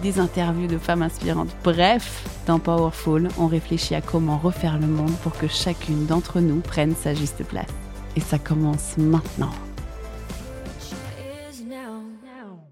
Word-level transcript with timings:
des 0.00 0.18
interviews 0.18 0.66
de 0.66 0.78
femmes 0.78 1.02
inspirantes. 1.02 1.54
Bref, 1.62 2.24
dans 2.46 2.58
Powerful, 2.58 3.28
on 3.38 3.46
réfléchit 3.46 3.94
à 3.94 4.00
comment 4.00 4.38
refaire 4.38 4.78
le 4.78 4.86
monde 4.86 5.14
pour 5.22 5.36
que 5.36 5.46
chacune 5.46 6.06
d'entre 6.06 6.40
nous 6.40 6.60
prenne 6.60 6.94
sa 6.94 7.14
juste 7.14 7.44
place. 7.44 7.68
Et 8.16 8.20
ça 8.20 8.38
commence 8.38 8.96
maintenant. 8.96 9.52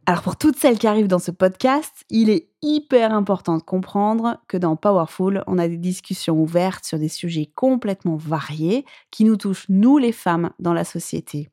Alors 0.06 0.22
pour 0.22 0.36
toutes 0.36 0.56
celles 0.56 0.78
qui 0.78 0.86
arrivent 0.86 1.06
dans 1.06 1.18
ce 1.18 1.30
podcast, 1.30 2.06
il 2.08 2.30
est 2.30 2.48
hyper 2.62 3.12
important 3.12 3.58
de 3.58 3.62
comprendre 3.62 4.38
que 4.48 4.56
dans 4.56 4.74
Powerful, 4.74 5.44
on 5.46 5.58
a 5.58 5.68
des 5.68 5.76
discussions 5.76 6.40
ouvertes 6.40 6.86
sur 6.86 6.98
des 6.98 7.10
sujets 7.10 7.52
complètement 7.54 8.16
variés 8.16 8.86
qui 9.10 9.24
nous 9.24 9.36
touchent, 9.36 9.66
nous 9.68 9.98
les 9.98 10.12
femmes, 10.12 10.50
dans 10.60 10.72
la 10.72 10.84
société. 10.84 11.50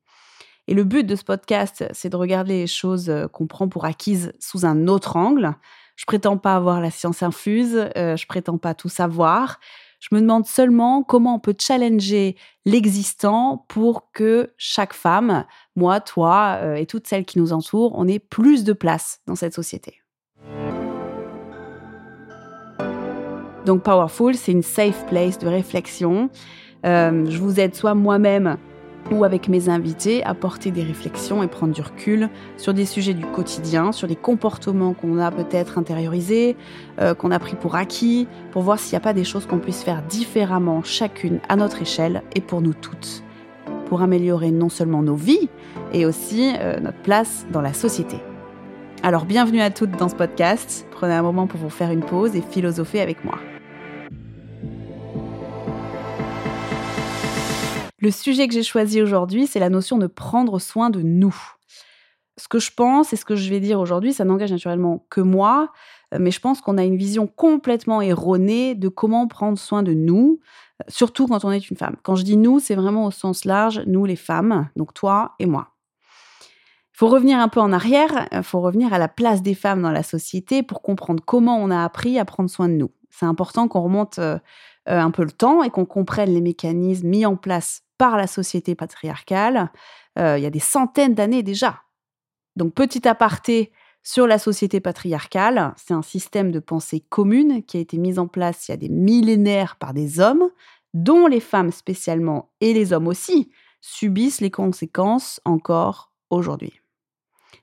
Et 0.67 0.73
le 0.73 0.83
but 0.83 1.03
de 1.03 1.15
ce 1.15 1.23
podcast, 1.23 1.85
c'est 1.93 2.09
de 2.09 2.15
regarder 2.15 2.57
les 2.61 2.67
choses 2.67 3.09
euh, 3.09 3.27
qu'on 3.27 3.45
prend 3.45 3.67
pour 3.67 3.85
acquises 3.85 4.33
sous 4.39 4.65
un 4.65 4.87
autre 4.87 5.15
angle. 5.15 5.53
Je 5.95 6.05
prétends 6.05 6.37
pas 6.37 6.55
avoir 6.55 6.81
la 6.81 6.89
science 6.89 7.21
infuse, 7.21 7.87
euh, 7.95 8.17
je 8.17 8.25
prétends 8.25 8.57
pas 8.57 8.73
tout 8.73 8.89
savoir. 8.89 9.59
Je 9.99 10.13
me 10.13 10.21
demande 10.21 10.45
seulement 10.45 11.03
comment 11.03 11.35
on 11.35 11.39
peut 11.39 11.55
challenger 11.57 12.35
l'existant 12.65 13.65
pour 13.67 14.11
que 14.11 14.53
chaque 14.57 14.93
femme, 14.93 15.45
moi, 15.75 15.99
toi 15.99 16.57
euh, 16.61 16.75
et 16.75 16.87
toutes 16.87 17.07
celles 17.07 17.25
qui 17.25 17.37
nous 17.37 17.53
entourent, 17.53 17.93
on 17.95 18.07
ait 18.07 18.19
plus 18.19 18.63
de 18.63 18.73
place 18.73 19.21
dans 19.27 19.35
cette 19.35 19.53
société. 19.53 20.01
Donc 23.65 23.83
Powerful, 23.83 24.35
c'est 24.35 24.51
une 24.51 24.63
safe 24.63 25.05
place 25.07 25.39
de 25.39 25.47
réflexion. 25.47 26.29
je 26.83 27.37
vous 27.37 27.59
aide 27.59 27.73
soit 27.73 27.95
moi-même 27.95 28.57
ou 29.11 29.23
avec 29.23 29.49
mes 29.49 29.69
invités 29.69 30.23
à 30.23 30.33
porter 30.33 30.71
des 30.71 30.83
réflexions 30.83 31.43
et 31.43 31.47
prendre 31.47 31.73
du 31.73 31.81
recul 31.81 32.29
sur 32.57 32.73
des 32.73 32.85
sujets 32.85 33.13
du 33.13 33.25
quotidien, 33.25 33.91
sur 33.91 34.07
des 34.07 34.15
comportements 34.15 34.93
qu'on 34.93 35.19
a 35.19 35.31
peut-être 35.31 35.77
intériorisés, 35.77 36.55
euh, 36.99 37.13
qu'on 37.13 37.31
a 37.31 37.39
pris 37.39 37.55
pour 37.55 37.75
acquis, 37.75 38.27
pour 38.51 38.63
voir 38.63 38.79
s'il 38.79 38.93
n'y 38.93 38.97
a 38.97 39.01
pas 39.01 39.13
des 39.13 39.23
choses 39.23 39.45
qu'on 39.45 39.59
puisse 39.59 39.83
faire 39.83 40.01
différemment 40.03 40.83
chacune 40.83 41.39
à 41.49 41.55
notre 41.55 41.81
échelle 41.81 42.23
et 42.35 42.41
pour 42.41 42.61
nous 42.61 42.73
toutes, 42.73 43.23
pour 43.85 44.01
améliorer 44.01 44.51
non 44.51 44.69
seulement 44.69 45.03
nos 45.03 45.15
vies 45.15 45.49
et 45.93 46.05
aussi 46.05 46.53
euh, 46.59 46.79
notre 46.79 47.01
place 47.01 47.45
dans 47.51 47.61
la 47.61 47.73
société. 47.73 48.17
Alors 49.03 49.25
bienvenue 49.25 49.61
à 49.61 49.69
toutes 49.69 49.91
dans 49.91 50.09
ce 50.09 50.15
podcast, 50.15 50.87
prenez 50.91 51.13
un 51.13 51.21
moment 51.21 51.45
pour 51.45 51.59
vous 51.59 51.69
faire 51.69 51.91
une 51.91 52.03
pause 52.03 52.35
et 52.35 52.41
philosopher 52.41 53.01
avec 53.01 53.23
moi. 53.23 53.35
Le 58.05 58.11
sujet 58.11 58.47
que 58.47 58.53
j'ai 58.53 58.61
choisi 58.61 59.01
aujourd'hui, 59.01 59.47
c'est 59.47 59.57
la 59.57 59.71
notion 59.71 59.97
de 59.97 60.05
prendre 60.05 60.59
soin 60.59 60.91
de 60.91 61.01
nous. 61.01 61.35
Ce 62.37 62.47
que 62.47 62.59
je 62.59 62.69
pense 62.71 63.13
et 63.13 63.15
ce 63.15 63.25
que 63.25 63.35
je 63.35 63.49
vais 63.49 63.59
dire 63.59 63.79
aujourd'hui, 63.79 64.13
ça 64.13 64.25
n'engage 64.25 64.51
naturellement 64.51 65.07
que 65.09 65.21
moi, 65.21 65.71
euh, 66.13 66.19
mais 66.21 66.29
je 66.29 66.39
pense 66.39 66.61
qu'on 66.61 66.77
a 66.77 66.83
une 66.83 66.97
vision 66.97 67.25
complètement 67.25 68.03
erronée 68.03 68.75
de 68.75 68.89
comment 68.89 69.27
prendre 69.27 69.57
soin 69.57 69.81
de 69.81 69.95
nous, 69.95 70.39
euh, 70.83 70.85
surtout 70.87 71.25
quand 71.25 71.45
on 71.45 71.49
est 71.49 71.67
une 71.67 71.77
femme. 71.77 71.95
Quand 72.03 72.15
je 72.15 72.21
dis 72.21 72.37
nous, 72.37 72.59
c'est 72.59 72.75
vraiment 72.75 73.07
au 73.07 73.11
sens 73.11 73.43
large, 73.43 73.81
nous 73.87 74.05
les 74.05 74.15
femmes, 74.15 74.69
donc 74.75 74.93
toi 74.93 75.33
et 75.39 75.47
moi. 75.47 75.69
Il 76.93 76.97
faut 76.97 77.07
revenir 77.07 77.39
un 77.39 77.47
peu 77.47 77.59
en 77.59 77.71
arrière, 77.71 78.27
il 78.31 78.43
faut 78.43 78.61
revenir 78.61 78.93
à 78.93 78.99
la 78.99 79.07
place 79.07 79.41
des 79.41 79.55
femmes 79.55 79.81
dans 79.81 79.89
la 79.89 80.03
société 80.03 80.61
pour 80.61 80.83
comprendre 80.83 81.23
comment 81.25 81.57
on 81.57 81.71
a 81.71 81.83
appris 81.83 82.19
à 82.19 82.25
prendre 82.25 82.51
soin 82.51 82.69
de 82.69 82.75
nous. 82.75 82.91
C'est 83.09 83.25
important 83.25 83.67
qu'on 83.67 83.81
remonte 83.81 84.19
euh, 84.19 84.37
un 84.85 85.09
peu 85.09 85.23
le 85.23 85.31
temps 85.31 85.63
et 85.63 85.71
qu'on 85.71 85.85
comprenne 85.85 86.31
les 86.31 86.41
mécanismes 86.41 87.07
mis 87.07 87.25
en 87.25 87.35
place 87.35 87.81
par 87.97 88.17
la 88.17 88.27
société 88.27 88.75
patriarcale 88.75 89.71
euh, 90.17 90.37
il 90.37 90.43
y 90.43 90.47
a 90.47 90.51
des 90.51 90.59
centaines 90.59 91.13
d'années 91.13 91.43
déjà. 91.43 91.81
Donc 92.55 92.73
petit 92.73 93.07
aparté 93.07 93.71
sur 94.03 94.27
la 94.27 94.37
société 94.37 94.79
patriarcale, 94.79 95.73
c'est 95.77 95.93
un 95.93 96.03
système 96.03 96.51
de 96.51 96.59
pensée 96.59 96.99
commune 96.99 97.63
qui 97.63 97.77
a 97.77 97.79
été 97.79 97.97
mis 97.97 98.19
en 98.19 98.27
place 98.27 98.67
il 98.67 98.71
y 98.71 98.73
a 98.73 98.77
des 98.77 98.89
millénaires 98.89 99.77
par 99.77 99.93
des 99.93 100.19
hommes, 100.19 100.49
dont 100.93 101.27
les 101.27 101.39
femmes 101.39 101.71
spécialement 101.71 102.51
et 102.61 102.73
les 102.73 102.93
hommes 102.93 103.07
aussi 103.07 103.49
subissent 103.81 104.41
les 104.41 104.51
conséquences 104.51 105.41
encore 105.43 106.11
aujourd'hui. 106.29 106.81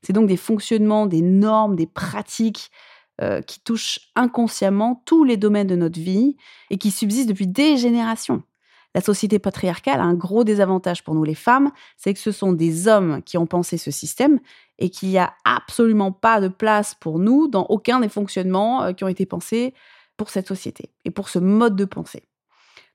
C'est 0.03 0.13
donc 0.13 0.27
des 0.27 0.37
fonctionnements, 0.37 1.07
des 1.07 1.23
normes, 1.23 1.77
des 1.77 1.87
pratiques 1.87 2.71
euh, 3.21 3.41
qui 3.41 3.61
touchent 3.61 4.01
inconsciemment 4.17 5.03
tous 5.07 5.23
les 5.23 5.37
domaines 5.37 5.69
de 5.69 5.77
notre 5.77 6.01
vie 6.01 6.37
et 6.71 6.77
qui 6.77 6.91
subsistent 6.91 7.29
depuis 7.29 7.47
des 7.47 7.77
générations 7.77 8.43
la 8.95 9.01
société 9.01 9.39
patriarcale 9.39 10.01
a 10.01 10.05
un 10.05 10.15
gros 10.15 10.45
désavantage 10.45 11.03
pour 11.05 11.15
nous 11.15 11.25
les 11.25 11.35
femmes, 11.35 11.71
c'est 11.97 12.13
que 12.13 12.21
ce 12.21 12.33
sont 12.33 12.53
des 12.53 12.89
hommes 12.89 13.23
qui 13.23 13.39
ont 13.39 13.47
pensé 13.47 13.79
ce 13.79 13.91
système 13.91 14.39
et 14.79 14.91
qu'il 14.91 15.09
n'y 15.09 15.19
a 15.19 15.33
absolument 15.45 16.13
pas 16.13 16.41
de 16.41 16.49
place 16.49 16.95
pour 16.95 17.19
nous 17.19 17.49
dans 17.49 17.67
aucun 17.67 18.01
des 18.01 18.09
fonctionnements 18.09 18.83
euh, 18.83 18.93
qui 18.93 19.05
ont 19.05 19.09
été 19.09 19.27
pensés 19.27 19.75
pour 20.17 20.31
cette 20.31 20.49
société 20.49 20.91
et 21.05 21.11
pour 21.11 21.29
ce 21.29 21.39
mode 21.39 21.77
de 21.77 21.85
pensée. 21.85 22.25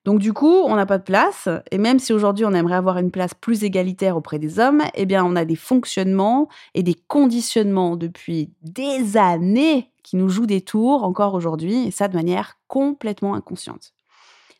Donc 0.05 0.19
du 0.19 0.31
coup, 0.31 0.63
on 0.65 0.77
n'a 0.77 0.85
pas 0.85 0.99
de 0.99 1.03
place, 1.03 1.49
et 1.69 1.77
même 1.77 1.99
si 1.99 2.13
aujourd'hui 2.13 2.45
on 2.45 2.53
aimerait 2.53 2.75
avoir 2.75 2.97
une 2.97 3.11
place 3.11 3.33
plus 3.33 3.65
égalitaire 3.65 4.15
auprès 4.15 4.39
des 4.39 4.57
hommes, 4.57 4.81
eh 4.95 5.05
bien 5.05 5.25
on 5.25 5.35
a 5.35 5.43
des 5.43 5.57
fonctionnements 5.57 6.47
et 6.73 6.81
des 6.81 6.93
conditionnements 6.93 7.97
depuis 7.97 8.53
des 8.61 9.17
années 9.17 9.91
qui 10.03 10.15
nous 10.15 10.29
jouent 10.29 10.45
des 10.45 10.61
tours 10.61 11.03
encore 11.03 11.33
aujourd'hui, 11.33 11.87
et 11.87 11.91
ça 11.91 12.07
de 12.07 12.15
manière 12.15 12.57
complètement 12.69 13.33
inconsciente. 13.33 13.96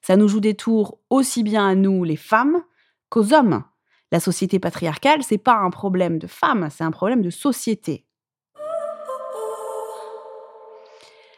Ça 0.02 0.16
nous 0.16 0.28
joue 0.28 0.40
des 0.40 0.56
tours 0.56 1.00
aussi 1.10 1.44
bien 1.44 1.68
à 1.68 1.76
nous, 1.76 2.04
les 2.04 2.16
femmes, 2.16 2.64
qu'aux 3.10 3.34
hommes. 3.34 3.64
La 4.12 4.20
société 4.20 4.60
patriarcale, 4.60 5.22
c'est 5.24 5.38
pas 5.38 5.58
un 5.58 5.70
problème 5.70 6.18
de 6.18 6.28
femmes, 6.28 6.70
c'est 6.72 6.84
un 6.84 6.92
problème 6.92 7.22
de 7.22 7.30
société. 7.30 8.06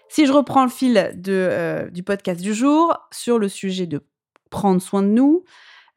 Si 0.08 0.26
je 0.26 0.32
reprends 0.32 0.64
le 0.64 0.70
fil 0.70 1.14
euh, 1.28 1.90
du 1.90 2.04
podcast 2.04 2.42
du 2.42 2.54
jour 2.54 2.98
sur 3.12 3.40
le 3.40 3.48
sujet 3.48 3.86
de 3.86 4.02
prendre 4.50 4.82
soin 4.82 5.04
de 5.04 5.08
nous, 5.08 5.44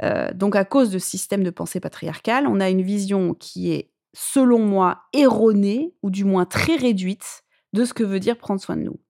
euh, 0.02 0.32
donc 0.34 0.56
à 0.56 0.64
cause 0.64 0.90
de 0.90 0.98
ce 0.98 1.08
système 1.08 1.42
de 1.42 1.50
pensée 1.50 1.80
patriarcale, 1.80 2.46
on 2.46 2.60
a 2.60 2.68
une 2.68 2.82
vision 2.82 3.34
qui 3.34 3.72
est, 3.72 3.90
selon 4.14 4.58
moi, 4.58 5.02
erronée, 5.12 5.94
ou 6.02 6.10
du 6.10 6.24
moins 6.24 6.44
très 6.44 6.76
réduite, 6.76 7.44
de 7.72 7.84
ce 7.84 7.94
que 7.94 8.04
veut 8.04 8.20
dire 8.20 8.36
prendre 8.36 8.60
soin 8.60 8.76
de 8.76 8.82
nous. 8.82 9.00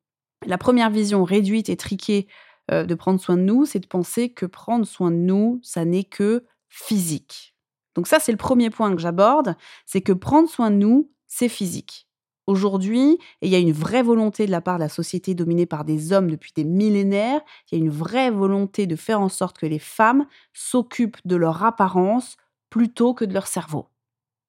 La 0.46 0.58
première 0.58 0.90
vision 0.90 1.24
réduite 1.24 1.68
et 1.68 1.76
triquée 1.76 2.28
euh, 2.70 2.84
de 2.84 2.94
prendre 2.94 3.20
soin 3.20 3.36
de 3.36 3.42
nous, 3.42 3.66
c'est 3.66 3.80
de 3.80 3.86
penser 3.86 4.30
que 4.30 4.46
prendre 4.46 4.86
soin 4.86 5.10
de 5.10 5.16
nous, 5.16 5.60
ça 5.62 5.84
n'est 5.84 6.04
que 6.04 6.44
physique. 6.68 7.54
Donc 7.94 8.06
ça, 8.06 8.18
c'est 8.18 8.32
le 8.32 8.38
premier 8.38 8.70
point 8.70 8.94
que 8.94 9.00
j'aborde, 9.00 9.56
c'est 9.84 10.00
que 10.00 10.12
prendre 10.12 10.48
soin 10.48 10.70
de 10.70 10.76
nous, 10.76 11.10
c'est 11.26 11.48
physique. 11.48 12.06
Aujourd'hui, 12.46 13.18
il 13.40 13.50
y 13.50 13.54
a 13.54 13.58
une 13.58 13.72
vraie 13.72 14.02
volonté 14.02 14.46
de 14.46 14.50
la 14.50 14.60
part 14.60 14.76
de 14.76 14.82
la 14.82 14.88
société 14.88 15.34
dominée 15.34 15.66
par 15.66 15.84
des 15.84 16.12
hommes 16.12 16.30
depuis 16.30 16.52
des 16.54 16.64
millénaires, 16.64 17.40
il 17.70 17.78
y 17.78 17.80
a 17.80 17.84
une 17.84 17.90
vraie 17.90 18.30
volonté 18.30 18.86
de 18.86 18.96
faire 18.96 19.20
en 19.20 19.28
sorte 19.28 19.58
que 19.58 19.66
les 19.66 19.78
femmes 19.78 20.26
s'occupent 20.52 21.18
de 21.24 21.36
leur 21.36 21.62
apparence 21.62 22.36
plutôt 22.68 23.14
que 23.14 23.24
de 23.24 23.32
leur 23.32 23.46
cerveau. 23.46 23.86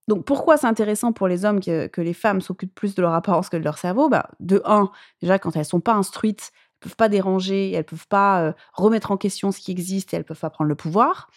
Donc 0.08 0.26
pourquoi 0.26 0.58
c'est 0.58 0.68
intéressant 0.68 1.14
pour 1.14 1.28
les 1.28 1.46
hommes 1.46 1.62
que, 1.62 2.02
les 2.02 2.14
femmes 2.14 2.42
s'occupent 2.42 2.76
plus 2.76 2.96
de 2.96 3.02
leur 3.02 3.14
apparence 3.14 3.50
que 3.50 3.58
de 3.58 3.64
leur 3.64 3.78
cerveau? 3.78 4.10
Bah, 4.10 4.30
De 4.40 4.62
un, 4.66 4.92
déjà 5.22 5.40
quand 5.40 5.56
elles 5.56 5.62
ne 5.62 5.66
sont 5.66 5.80
pas 5.80 5.94
instruites, 5.94 6.52
peuvent 6.84 6.96
pas 6.96 7.10
déranger, 7.10 7.72
elles 7.72 7.84
peuvent 7.84 8.08
pas 8.08 8.42
euh, 8.42 8.54
remettre 8.74 9.12
en 9.12 9.18
question 9.18 9.52
ce 9.52 9.60
qui 9.60 9.72
existe 9.72 10.14
et 10.14 10.18
elles 10.18 10.24
peuvent 10.24 10.40
pas 10.40 10.50
prendre 10.50 10.70
le 10.70 10.76
pouvoir. 10.76 11.30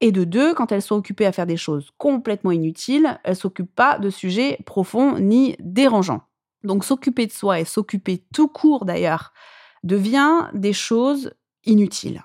Et 0.00 0.12
de 0.12 0.24
deux, 0.24 0.54
quand 0.54 0.72
elles 0.72 0.82
sont 0.82 0.96
occupées 0.96 1.26
à 1.26 1.32
faire 1.32 1.46
des 1.46 1.56
choses 1.56 1.90
complètement 1.98 2.50
inutiles, 2.50 3.18
elles 3.24 3.36
s'occupent 3.36 3.74
pas 3.74 3.98
de 3.98 4.10
sujets 4.10 4.58
profonds 4.66 5.18
ni 5.18 5.56
dérangeants. 5.60 6.22
Donc 6.62 6.84
s'occuper 6.84 7.26
de 7.26 7.32
soi 7.32 7.60
et 7.60 7.64
s'occuper 7.64 8.24
tout 8.32 8.48
court 8.48 8.84
d'ailleurs 8.84 9.32
devient 9.82 10.48
des 10.54 10.72
choses 10.72 11.32
inutiles. 11.64 12.22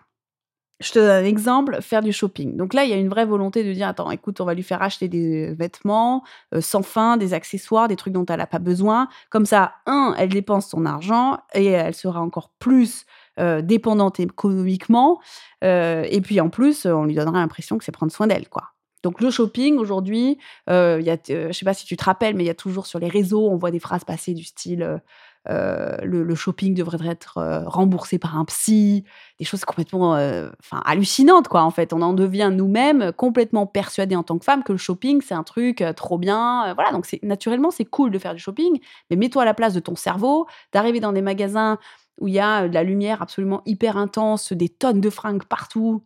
Je 0.79 0.93
te 0.93 0.99
donne 0.99 1.09
un 1.09 1.25
exemple, 1.25 1.81
faire 1.81 2.01
du 2.01 2.13
shopping. 2.13 2.55
Donc 2.55 2.73
là, 2.73 2.85
il 2.85 2.89
y 2.89 2.93
a 2.93 2.95
une 2.95 3.09
vraie 3.09 3.25
volonté 3.25 3.65
de 3.65 3.73
dire, 3.73 3.87
attends, 3.89 4.11
écoute, 4.11 4.39
on 4.39 4.45
va 4.45 4.53
lui 4.53 4.63
faire 4.63 4.81
acheter 4.81 5.09
des 5.09 5.53
vêtements 5.53 6.23
euh, 6.53 6.61
sans 6.61 6.83
fin, 6.83 7.17
des 7.17 7.33
accessoires, 7.33 7.89
des 7.89 7.97
trucs 7.97 8.13
dont 8.13 8.25
elle 8.25 8.37
n'a 8.37 8.47
pas 8.47 8.59
besoin. 8.59 9.09
Comme 9.29 9.45
ça, 9.45 9.73
un, 9.85 10.15
elle 10.17 10.29
dépense 10.29 10.69
son 10.69 10.85
argent 10.85 11.39
et 11.53 11.65
elle 11.65 11.95
sera 11.95 12.21
encore 12.21 12.51
plus 12.59 13.05
euh, 13.39 13.61
dépendante 13.61 14.19
économiquement. 14.19 15.19
Euh, 15.63 16.05
et 16.09 16.21
puis 16.21 16.39
en 16.39 16.49
plus, 16.49 16.85
on 16.85 17.05
lui 17.05 17.15
donnera 17.15 17.39
l'impression 17.39 17.77
que 17.77 17.83
c'est 17.83 17.91
prendre 17.91 18.11
soin 18.11 18.27
d'elle, 18.27 18.49
quoi. 18.49 18.69
Donc 19.03 19.21
le 19.21 19.31
shopping 19.31 19.77
aujourd'hui, 19.77 20.37
euh, 20.69 21.01
je 21.01 21.51
sais 21.53 21.65
pas 21.65 21.73
si 21.73 21.85
tu 21.85 21.95
te 21.95 22.03
rappelles, 22.03 22.35
mais 22.35 22.43
il 22.43 22.47
y 22.47 22.51
a 22.51 22.55
toujours 22.55 22.85
sur 22.85 22.99
les 22.99 23.07
réseaux, 23.07 23.49
on 23.49 23.55
voit 23.55 23.71
des 23.71 23.79
phrases 23.79 24.03
passer 24.03 24.33
du 24.33 24.43
style 24.43 25.01
euh, 25.47 25.97
le, 26.03 26.35
shopping 26.35 26.73
devrait 26.73 27.07
être 27.07 27.37
euh, 27.37 27.63
remboursé 27.65 28.19
par 28.19 28.37
un 28.37 28.45
psy, 28.45 29.03
des 29.39 29.45
choses 29.45 29.63
complètement 29.65 30.15
euh, 30.15 30.49
hallucinantes, 30.85 31.47
quoi, 31.47 31.63
en 31.63 31.71
fait. 31.71 31.93
On 31.93 32.01
en 32.01 32.13
devient 32.13 32.51
nous-mêmes 32.53 33.11
complètement 33.13 33.65
persuadés 33.65 34.15
en 34.15 34.23
tant 34.23 34.37
que 34.37 34.45
femme 34.45 34.63
que 34.63 34.71
le 34.71 34.77
shopping, 34.77 35.21
c'est 35.21 35.33
un 35.33 35.43
truc 35.43 35.83
trop 35.95 36.17
bien. 36.17 36.73
voilà, 36.73 36.91
donc 36.91 37.07
naturellement, 37.23 37.71
c'est 37.71 37.85
cool 37.85 38.11
de 38.11 38.19
faire 38.19 38.33
du 38.33 38.41
shopping, 38.41 38.79
mais 39.09 39.15
mets-toi 39.15 39.43
à 39.43 39.45
la 39.45 39.53
place 39.53 39.73
de 39.73 39.79
ton 39.79 39.95
cerveau, 39.95 40.47
d'arriver 40.73 40.99
dans 40.99 41.13
des 41.13 41.21
magasins 41.21 41.77
où 42.19 42.27
il 42.27 42.33
y 42.33 42.39
a 42.39 42.67
de 42.67 42.73
la 42.73 42.83
lumière 42.83 43.21
absolument 43.21 43.61
hyper 43.65 43.95
intense, 43.95 44.51
des 44.51 44.67
tonnes 44.67 44.99
de 44.99 45.09
fringues 45.09 45.45
partout, 45.45 46.03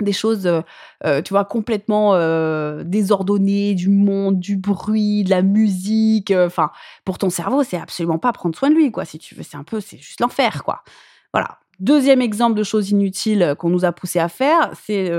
des 0.00 0.12
choses, 0.12 0.46
euh, 0.46 0.60
euh, 1.04 1.22
tu 1.22 1.32
vois, 1.32 1.44
complètement 1.44 2.14
euh, 2.14 2.82
désordonnées, 2.84 3.74
du 3.74 3.88
monde, 3.88 4.40
du 4.40 4.56
bruit, 4.56 5.24
de 5.24 5.30
la 5.30 5.42
musique. 5.42 6.32
Enfin, 6.32 6.70
pour 7.04 7.18
ton 7.18 7.30
cerveau, 7.30 7.62
c'est 7.62 7.78
absolument 7.78 8.18
pas 8.18 8.32
prendre 8.32 8.56
soin 8.56 8.70
de 8.70 8.74
lui, 8.74 8.90
quoi. 8.90 9.04
Si 9.04 9.18
tu 9.18 9.34
veux, 9.34 9.42
c'est 9.42 9.56
un 9.56 9.64
peu, 9.64 9.80
c'est 9.80 9.98
juste 9.98 10.20
l'enfer, 10.20 10.64
quoi. 10.64 10.82
Voilà. 11.32 11.58
Deuxième 11.80 12.22
exemple 12.22 12.56
de 12.56 12.62
choses 12.62 12.90
inutiles 12.90 13.54
qu'on 13.58 13.70
nous 13.70 13.84
a 13.84 13.92
poussé 13.92 14.18
à 14.18 14.28
faire, 14.28 14.70
c'est 14.74 15.10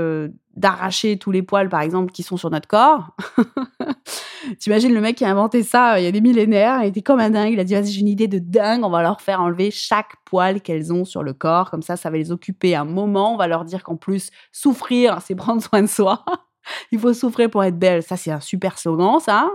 d'arracher 0.56 1.18
tous 1.18 1.30
les 1.30 1.42
poils, 1.42 1.68
par 1.68 1.82
exemple, 1.82 2.12
qui 2.12 2.22
sont 2.22 2.36
sur 2.36 2.50
notre 2.50 2.66
corps. 2.66 3.14
T'imagines 4.58 4.92
le 4.92 5.00
mec 5.00 5.16
qui 5.16 5.24
a 5.24 5.30
inventé 5.30 5.62
ça 5.62 5.98
il 6.00 6.04
y 6.04 6.06
a 6.06 6.12
des 6.12 6.20
millénaires, 6.20 6.82
il 6.82 6.88
était 6.88 7.02
comme 7.02 7.20
un 7.20 7.30
dingue, 7.30 7.52
il 7.52 7.60
a 7.60 7.64
dit 7.64 7.74
vas-y 7.74 7.90
j'ai 7.90 8.00
une 8.00 8.08
idée 8.08 8.28
de 8.28 8.38
dingue, 8.38 8.84
on 8.84 8.90
va 8.90 9.02
leur 9.02 9.20
faire 9.20 9.40
enlever 9.40 9.70
chaque 9.70 10.12
poil 10.24 10.60
qu'elles 10.60 10.92
ont 10.92 11.04
sur 11.04 11.22
le 11.22 11.32
corps, 11.32 11.70
comme 11.70 11.82
ça 11.82 11.96
ça 11.96 12.10
va 12.10 12.16
les 12.16 12.32
occuper 12.32 12.74
un 12.74 12.84
moment, 12.84 13.34
on 13.34 13.36
va 13.36 13.48
leur 13.48 13.64
dire 13.64 13.82
qu'en 13.82 13.96
plus 13.96 14.30
souffrir 14.52 15.20
c'est 15.22 15.34
prendre 15.34 15.62
soin 15.62 15.82
de 15.82 15.88
soi, 15.88 16.24
il 16.92 16.98
faut 16.98 17.12
souffrir 17.12 17.50
pour 17.50 17.64
être 17.64 17.78
belle, 17.78 18.02
ça 18.02 18.16
c'est 18.16 18.30
un 18.30 18.40
super 18.40 18.78
slogan 18.78 19.18
ça. 19.20 19.50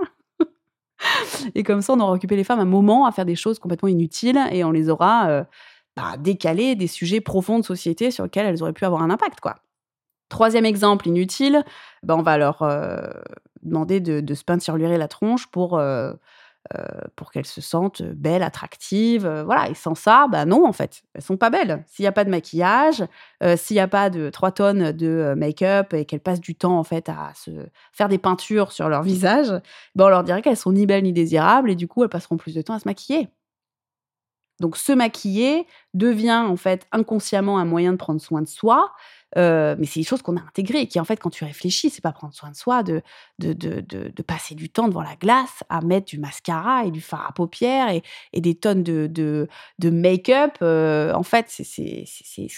et 1.56 1.64
comme 1.64 1.82
ça 1.82 1.94
on 1.94 2.00
aura 2.00 2.14
occupé 2.14 2.36
les 2.36 2.44
femmes 2.44 2.60
un 2.60 2.66
moment 2.66 3.06
à 3.06 3.12
faire 3.12 3.26
des 3.26 3.36
choses 3.36 3.60
complètement 3.60 3.90
inutiles 3.90 4.40
et 4.52 4.64
on 4.64 4.72
les 4.72 4.90
aura 4.90 5.30
euh, 5.30 5.44
bah, 5.96 6.16
décalées 6.18 6.76
des 6.76 6.88
sujets 6.88 7.22
profonds 7.22 7.60
de 7.60 7.66
société 7.66 8.12
sur 8.12 8.24
lesquels 8.24 8.46
elles 8.46 8.64
auraient 8.64 8.74
pu 8.74 8.86
avoir 8.86 9.02
un 9.02 9.10
impact 9.10 9.40
quoi. 9.42 9.56
Troisième 10.32 10.66
exemple 10.66 11.10
inutile, 11.10 11.66
ben 12.04 12.16
on 12.16 12.22
va 12.22 12.38
leur 12.38 12.62
euh, 12.62 13.02
demander 13.64 14.00
de, 14.00 14.22
de, 14.22 14.34
se 14.34 14.46
peinturer 14.46 14.98
la 14.98 15.10
tronche 15.10 15.48
pour, 15.48 15.78
euh, 15.78 16.14
euh, 16.74 16.86
pour 17.18 17.32
qu'elles 17.32 17.46
se 17.46 17.60
sentent 17.60 18.02
belles, 18.02 18.42
attractives. 18.42 19.28
voilà, 19.44 19.70
et 19.70 19.74
sans 19.74 19.94
ça, 19.94 20.28
ben 20.32 20.46
non, 20.46 20.66
en 20.66 20.72
fait, 20.72 21.04
elles 21.14 21.22
sont 21.22 21.36
pas 21.36 21.50
belles. 21.50 21.84
S'il 21.86 22.04
n'y 22.04 22.08
a 22.08 22.14
pas 22.14 22.24
de 22.24 22.30
maquillage, 22.30 23.04
s'il 23.58 23.76
n'y 23.76 23.82
a 23.82 23.90
pas 23.90 24.10
de 24.10 24.30
3 24.30 24.54
tonnes 24.54 24.94
de 24.94 25.34
make-up 25.36 25.94
et 25.94 26.06
qu'elles 26.06 26.22
passent 26.22 26.40
du 26.40 26.56
temps, 26.56 26.80
en 26.80 26.86
fait, 26.86 27.10
à 27.10 27.34
se 27.36 27.52
faire 27.92 28.08
des 28.08 28.18
peintures 28.18 28.72
sur 28.72 28.88
leur 28.88 29.04
visage, 29.04 29.50
ben 29.96 30.06
on 30.06 30.10
leur 30.10 30.24
dirait 30.24 30.42
qu'elles 30.42 30.56
sont 30.56 30.72
ni 30.72 30.86
belles 30.86 31.04
ni 31.04 31.12
désirables 31.12 31.70
et 31.70 31.76
du 31.76 31.90
coup, 31.90 32.04
elles 32.04 32.10
passeront 32.10 32.38
plus 32.38 32.56
de 32.56 32.62
temps 32.62 32.76
à 32.76 32.80
se 32.80 32.88
maquiller. 32.88 33.28
Donc, 34.62 34.78
se 34.78 34.94
maquiller 34.94 35.68
devient, 35.94 36.46
en 36.48 36.56
fait, 36.56 36.88
inconsciemment 36.94 37.58
un 37.58 37.66
moyen 37.66 37.92
de 37.92 37.98
prendre 37.98 38.22
soin 38.22 38.42
de 38.42 38.48
soi 38.48 38.94
euh, 39.38 39.76
mais 39.80 39.86
c'est 39.86 40.02
des 40.02 40.06
choses 40.06 40.22
qu'on 40.22 40.36
a 40.36 40.42
intégrées 40.42 40.82
et 40.82 40.88
qui, 40.88 41.00
en 41.00 41.06
fait, 41.06 41.18
quand 41.18 41.30
tu 41.30 41.46
réfléchis, 41.46 41.90
c'est 41.90 42.02
pas 42.02 42.12
prendre 42.12 42.34
soin 42.34 42.52
de 42.52 42.56
soi, 42.56 42.84
de, 42.84 43.02
de, 43.40 43.54
de, 43.54 44.22
passer 44.22 44.56
du 44.56 44.70
temps 44.70 44.88
devant 44.88 45.02
la 45.02 45.16
glace 45.16 45.64
à 45.70 45.82
mettre 45.82 46.08
du 46.08 46.20
mascara 46.20 46.86
et 46.86 46.92
du 46.92 47.02
fard 47.02 47.26
à 47.28 47.32
paupières 47.32 47.90
et, 48.34 48.42
des 48.42 48.56
tonnes 48.56 48.84
de, 48.84 49.08
de, 49.08 49.90
make-up. 49.90 50.58
Euh, 50.62 51.14
en 51.14 51.24
fait, 51.24 51.46
c'est 51.50 52.06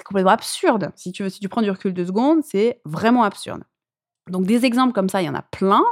complètement 0.03 0.31
absurde. 0.31 0.91
Si 0.95 1.11
tu, 1.11 1.23
veux, 1.23 1.29
si 1.29 1.39
tu 1.39 1.49
prends 1.49 1.61
du 1.61 1.69
recul 1.69 1.93
de 1.93 2.05
secondes, 2.05 2.43
c'est 2.43 2.81
vraiment 2.85 3.23
absurde. 3.23 3.63
Donc, 4.29 4.45
des 4.45 4.65
exemples 4.65 4.93
comme 4.93 5.09
ça, 5.09 5.21
il 5.21 5.25
y 5.25 5.29
en 5.29 5.35
a 5.35 5.43
plein. 5.43 5.83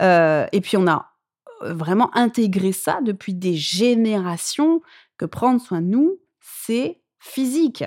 Euh, 0.00 0.46
et 0.52 0.60
puis, 0.60 0.76
on 0.76 0.86
a 0.86 1.12
vraiment 1.60 2.14
intégré 2.16 2.72
ça 2.72 3.00
depuis 3.02 3.34
des 3.34 3.54
générations 3.54 4.80
que 5.18 5.26
prendre 5.26 5.60
soin 5.60 5.82
de 5.82 5.88
nous, 5.88 6.18
c'est 6.40 7.00
physique. 7.18 7.84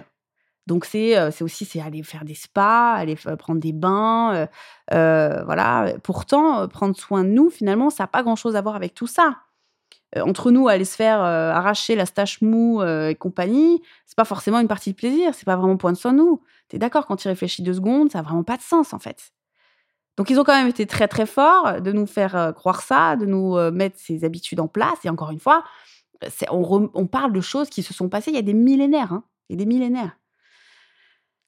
Donc 0.68 0.86
c'est 0.86 1.42
aussi 1.42 1.66
c'est 1.66 1.81
aller 1.81 2.04
faire 2.04 2.24
des 2.24 2.36
spas, 2.36 2.94
aller 2.94 3.16
prendre 3.16 3.60
des 3.60 3.74
bains, 3.74 4.48
voilà. 4.89 5.94
Pourtant, 6.04 6.68
prendre 6.68 6.95
soin 6.95 7.24
de 7.24 7.30
nous, 7.30 7.50
finalement, 7.50 7.89
ça 7.89 8.04
n'a 8.04 8.07
pas 8.07 8.22
grand-chose 8.22 8.56
à 8.56 8.62
voir 8.62 8.75
avec 8.75 8.94
tout 8.94 9.07
ça. 9.07 9.38
entre 10.18 10.51
nous, 10.51 10.68
aller 10.68 10.86
se 10.86 10.95
faire 10.95 11.22
arracher 11.22 11.95
la 11.95 12.06
stache 12.06 12.42
mou 12.42 12.83
et 12.83 13.16
compagnie, 13.16 13.81
c'est 14.06 14.18
pas 14.18 14.25
forcément 14.25 14.60
une 14.60 14.68
partie 14.68 14.92
de 14.92 14.95
plaisir, 14.95 15.34
c'est 15.34 15.45
pas 15.45 15.56
vraiment 15.56 15.77
point 15.77 15.92
de 15.92 15.98
soin 15.98 16.12
de 16.13 16.18
nous. 16.18 16.42
T'es 16.68 16.77
d'accord 16.77 17.06
quand 17.07 17.16
tu 17.16 17.27
réfléchis 17.27 17.63
deux 17.63 17.74
secondes, 17.74 18.12
ça 18.12 18.19
n'a 18.19 18.24
vraiment 18.24 18.44
pas 18.44 18.57
de 18.57 18.62
sens 18.62 18.94
en 18.94 19.00
fait. 19.00 19.31
Donc 20.18 20.30
ils 20.30 20.39
ont 20.39 20.44
quand 20.44 20.56
même 20.56 20.68
été 20.68 20.86
très 20.86 21.07
très 21.07 21.25
forts 21.25 21.81
de 21.81 21.92
nous 21.92 22.06
faire 22.06 22.54
croire 22.56 22.81
ça, 22.81 23.16
de 23.16 23.25
nous 23.25 23.56
mettre 23.72 23.98
ces 24.00 24.25
habitudes 24.25 24.60
en 24.60 24.68
place. 24.68 25.00
Et 25.06 25.10
encore 25.10 25.31
une 25.31 25.39
fois, 25.39 25.63
on, 26.50 27.08
parle 27.08 27.34
de 27.34 27.42
choses 27.42 27.70
qui 27.70 27.84
se 27.84 27.94
sont 27.94 28.10
passées 28.10 28.32
il 28.32 28.36
y 28.36 28.40
a 28.40 28.44
des 28.44 28.54
millénaires, 28.54 29.14
hein, 29.14 29.24
il 29.50 29.54
y 29.54 29.56
a 29.56 29.64
des 29.64 29.66
millénaires. 29.66 30.18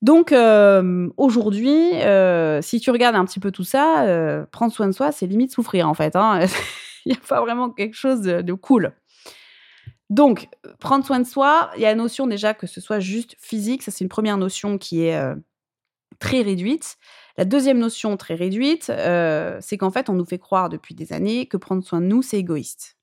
Donc 0.03 0.33
euh, 0.33 1.09
aujourd'hui, 1.15 1.93
euh, 2.01 2.61
si 2.61 2.81
tu 2.81 2.91
regardes 2.91 3.15
un 3.15 3.23
petit 3.23 3.39
peu 3.39 3.51
tout 3.51 3.63
ça, 3.63 4.03
euh, 4.03 4.45
prendre 4.51 4.73
soin 4.73 4.87
de 4.87 4.91
soi, 4.91 5.13
c'est 5.13 5.25
limite 5.25 5.53
souffrir 5.53 5.87
en 5.87 5.93
fait. 5.93 6.17
Hein. 6.17 6.41
il 7.05 7.13
n'y 7.13 7.17
a 7.17 7.21
pas 7.27 7.39
vraiment 7.39 7.69
quelque 7.69 7.95
chose 7.95 8.21
de, 8.21 8.53
cool. 8.53 8.91
Donc, 10.09 10.49
prendre 10.79 11.05
soin 11.05 11.21
de 11.21 11.25
soi, 11.25 11.71
il 11.77 11.81
y 11.81 11.85
a 11.85 11.89
la 11.89 11.95
notion 11.95 12.27
déjà 12.27 12.53
que 12.53 12.67
ce 12.67 12.81
soit 12.81 12.99
juste 12.99 13.37
physique, 13.39 13.81
ça 13.81 13.91
c'est 13.91 14.03
une 14.03 14.09
première 14.09 14.37
notion 14.37 14.77
qui 14.77 15.05
est 15.05 15.19
très 16.19 16.41
réduite. 16.41 16.97
La 17.37 17.45
deuxième 17.45 17.79
notion 17.79 18.17
très 18.17 18.35
réduite, 18.35 18.91
c'est 19.61 19.77
qu'en 19.77 19.89
fait, 19.89 20.09
on 20.09 20.13
nous 20.13 20.25
fait 20.25 20.37
croire 20.37 20.67
depuis 20.67 20.95
des 20.95 21.13
années 21.13 21.47
que 21.47 21.55
prendre 21.55 21.81
soin 21.81 22.01
de 22.01 22.07
nous, 22.07 22.21
c'est 22.21 22.37
égoïste. 22.37 22.97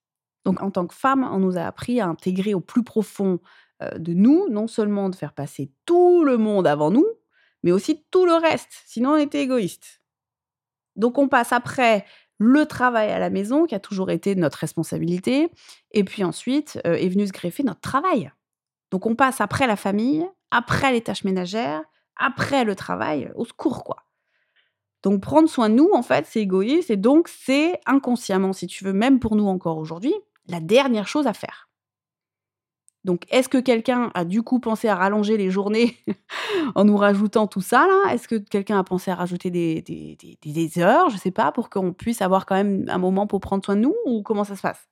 Donc, 0.44 0.62
en 0.62 0.70
tant 0.70 0.86
que 0.86 0.94
femme, 0.94 1.28
on 1.30 1.38
nous 1.38 1.58
a 1.58 1.62
appris 1.62 2.00
à 2.00 2.08
intégrer 2.08 2.54
au 2.54 2.60
plus 2.60 2.82
profond 2.82 3.40
euh, 3.82 3.90
de 3.98 4.14
nous, 4.14 4.48
non 4.48 4.66
seulement 4.66 5.08
de 5.08 5.14
faire 5.14 5.32
passer 5.32 5.70
tout 5.86 6.24
le 6.24 6.38
monde 6.38 6.66
avant 6.66 6.90
nous, 6.90 7.06
mais 7.62 7.72
aussi 7.72 8.04
tout 8.10 8.26
le 8.26 8.34
reste. 8.34 8.82
Sinon, 8.86 9.12
on 9.12 9.16
était 9.16 9.42
égoïste. 9.42 10.00
Donc, 10.96 11.18
on 11.18 11.28
passe 11.28 11.52
après 11.52 12.04
le 12.38 12.64
travail 12.64 13.10
à 13.10 13.18
la 13.18 13.28
maison, 13.28 13.66
qui 13.66 13.74
a 13.74 13.80
toujours 13.80 14.10
été 14.10 14.34
notre 14.34 14.58
responsabilité, 14.58 15.50
et 15.92 16.04
puis 16.04 16.24
ensuite 16.24 16.80
euh, 16.86 16.94
est 16.94 17.08
venu 17.08 17.26
se 17.26 17.32
greffer 17.32 17.62
notre 17.62 17.82
travail. 17.82 18.32
Donc, 18.90 19.06
on 19.06 19.14
passe 19.14 19.40
après 19.40 19.66
la 19.66 19.76
famille, 19.76 20.26
après 20.50 20.90
les 20.90 21.02
tâches 21.02 21.24
ménagères, 21.24 21.82
après 22.16 22.64
le 22.64 22.74
travail, 22.74 23.30
au 23.34 23.44
secours, 23.44 23.84
quoi. 23.84 24.04
Donc, 25.02 25.22
prendre 25.22 25.48
soin 25.48 25.70
de 25.70 25.74
nous, 25.74 25.90
en 25.94 26.02
fait, 26.02 26.26
c'est 26.26 26.40
égoïste, 26.40 26.90
et 26.90 26.96
donc, 26.96 27.28
c'est 27.28 27.80
inconsciemment, 27.86 28.52
si 28.52 28.66
tu 28.66 28.84
veux, 28.84 28.92
même 28.92 29.18
pour 29.20 29.36
nous 29.36 29.46
encore 29.46 29.78
aujourd'hui, 29.78 30.14
la 30.50 30.60
dernière 30.60 31.08
chose 31.08 31.26
à 31.26 31.32
faire. 31.32 31.68
Donc, 33.04 33.24
est-ce 33.30 33.48
que 33.48 33.58
quelqu'un 33.58 34.10
a 34.14 34.26
du 34.26 34.42
coup 34.42 34.60
pensé 34.60 34.86
à 34.86 34.94
rallonger 34.94 35.38
les 35.38 35.50
journées 35.50 35.96
en 36.74 36.84
nous 36.84 36.98
rajoutant 36.98 37.46
tout 37.46 37.62
ça 37.62 37.86
là? 37.86 38.12
Est-ce 38.12 38.28
que 38.28 38.36
quelqu'un 38.36 38.78
a 38.78 38.84
pensé 38.84 39.10
à 39.10 39.14
rajouter 39.14 39.50
des, 39.50 39.82
des, 39.82 40.78
heures, 40.78 41.08
je 41.08 41.16
sais 41.16 41.30
pas, 41.30 41.50
pour 41.50 41.70
qu'on 41.70 41.94
puisse 41.94 42.20
avoir 42.20 42.44
quand 42.44 42.56
même 42.56 42.84
un 42.88 42.98
moment 42.98 43.26
pour 43.26 43.40
prendre 43.40 43.64
soin 43.64 43.76
de 43.76 43.80
nous 43.80 43.94
ou 44.04 44.22
comment 44.22 44.44
ça 44.44 44.54
se 44.54 44.60
passe? 44.60 44.86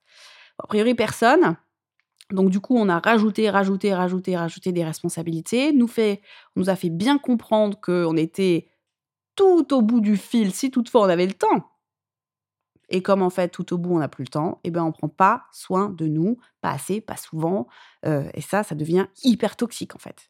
A 0.57 0.65
priori, 0.65 0.95
personne. 0.95 1.55
Donc 2.31 2.49
du 2.49 2.59
coup, 2.59 2.75
on 2.75 2.89
a 2.89 2.99
rajouté, 2.99 3.49
rajouté, 3.49 3.93
rajouté, 3.93 4.35
rajouté 4.35 4.71
des 4.71 4.83
responsabilités. 4.83 5.71
Nous 5.71 5.87
fait, 5.87 6.21
on 6.55 6.61
nous 6.61 6.69
a 6.69 6.75
fait 6.75 6.89
bien 6.89 7.19
comprendre 7.19 7.79
qu'on 7.79 8.17
était 8.17 8.69
tout 9.35 9.71
au 9.73 9.81
bout 9.81 10.01
du 10.01 10.17
fil, 10.17 10.51
si 10.51 10.71
toutefois 10.71 11.01
on 11.01 11.09
avait 11.09 11.27
le 11.27 11.33
temps. 11.33 11.69
Et 12.89 13.01
comme 13.01 13.21
en 13.21 13.29
fait 13.29 13.49
tout 13.49 13.73
au 13.73 13.77
bout 13.77 13.95
on 13.95 13.99
n'a 13.99 14.07
plus 14.07 14.23
le 14.23 14.29
temps, 14.29 14.59
eh 14.63 14.71
ben 14.71 14.83
on 14.83 14.91
prend 14.91 15.09
pas 15.09 15.43
soin 15.51 15.89
de 15.89 16.07
nous, 16.07 16.37
pas 16.61 16.71
assez, 16.71 17.01
pas 17.01 17.17
souvent, 17.17 17.67
euh, 18.05 18.29
et 18.33 18.41
ça, 18.41 18.63
ça 18.63 18.75
devient 18.75 19.05
hyper 19.23 19.55
toxique 19.55 19.95
en 19.95 19.99
fait. 19.99 20.29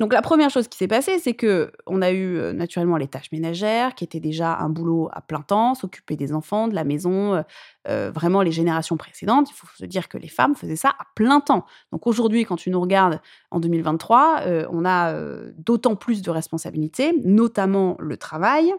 Donc 0.00 0.12
la 0.12 0.22
première 0.22 0.48
chose 0.48 0.68
qui 0.68 0.78
s'est 0.78 0.86
passée, 0.86 1.18
c'est 1.18 1.34
que 1.34 1.72
on 1.88 2.02
a 2.02 2.12
eu 2.12 2.36
euh, 2.36 2.52
naturellement 2.52 2.96
les 2.98 3.08
tâches 3.08 3.32
ménagères, 3.32 3.96
qui 3.96 4.04
étaient 4.04 4.20
déjà 4.20 4.56
un 4.56 4.68
boulot 4.68 5.08
à 5.12 5.20
plein 5.20 5.40
temps, 5.40 5.74
s'occuper 5.74 6.14
des 6.14 6.32
enfants, 6.32 6.68
de 6.68 6.74
la 6.76 6.84
maison, 6.84 7.42
euh, 7.88 8.10
vraiment 8.12 8.42
les 8.42 8.52
générations 8.52 8.96
précédentes. 8.96 9.50
Il 9.50 9.54
faut 9.54 9.66
se 9.74 9.84
dire 9.86 10.08
que 10.08 10.16
les 10.16 10.28
femmes 10.28 10.54
faisaient 10.54 10.76
ça 10.76 10.90
à 10.90 11.06
plein 11.16 11.40
temps. 11.40 11.66
Donc 11.90 12.06
aujourd'hui, 12.06 12.44
quand 12.44 12.54
tu 12.54 12.70
nous 12.70 12.80
regardes 12.80 13.20
en 13.50 13.58
2023, 13.58 14.42
on 14.70 14.84
a 14.84 15.20
d'autant 15.56 15.96
plus 15.96 16.22
de 16.22 16.30
responsabilités, 16.30 17.20
notamment 17.24 17.96
le 17.98 18.16
travail, 18.16 18.72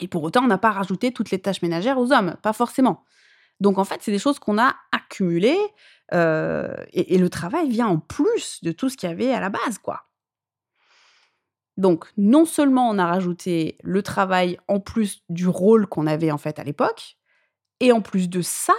et 0.00 0.08
pour 0.08 0.22
autant, 0.22 0.44
on 0.44 0.48
n'a 0.48 0.58
pas 0.58 0.70
rajouté 0.70 1.12
toutes 1.12 1.30
les 1.30 1.40
tâches 1.40 1.62
ménagères 1.62 1.98
aux 1.98 2.12
hommes, 2.12 2.36
pas 2.42 2.52
forcément. 2.52 3.04
Donc 3.60 3.78
en 3.78 3.84
fait, 3.84 4.00
c'est 4.00 4.10
des 4.10 4.18
choses 4.18 4.38
qu'on 4.38 4.58
a 4.58 4.74
accumulées 4.90 5.60
euh, 6.14 6.74
et, 6.92 7.18
le 7.18 7.30
travail 7.30 7.70
vient 7.70 7.86
en 7.86 7.98
plus 7.98 8.62
de 8.62 8.72
tout 8.72 8.88
ce 8.88 8.96
qu'il 8.96 9.08
y 9.08 9.12
avait 9.12 9.32
à 9.32 9.40
la 9.40 9.48
base, 9.48 9.78
quoi. 9.78 10.08
Donc, 11.78 12.12
non 12.18 12.44
seulement 12.44 12.90
on 12.90 12.98
a 12.98 13.06
rajouté 13.06 13.78
le 13.82 14.02
travail 14.02 14.58
en 14.68 14.78
plus 14.78 15.22
du 15.30 15.48
rôle 15.48 15.86
qu'on 15.86 16.06
avait 16.06 16.30
en 16.30 16.36
fait 16.36 16.58
à 16.58 16.64
l'époque, 16.64 17.16
et 17.80 17.92
en 17.92 18.02
plus 18.02 18.28
de 18.28 18.42
ça, 18.42 18.74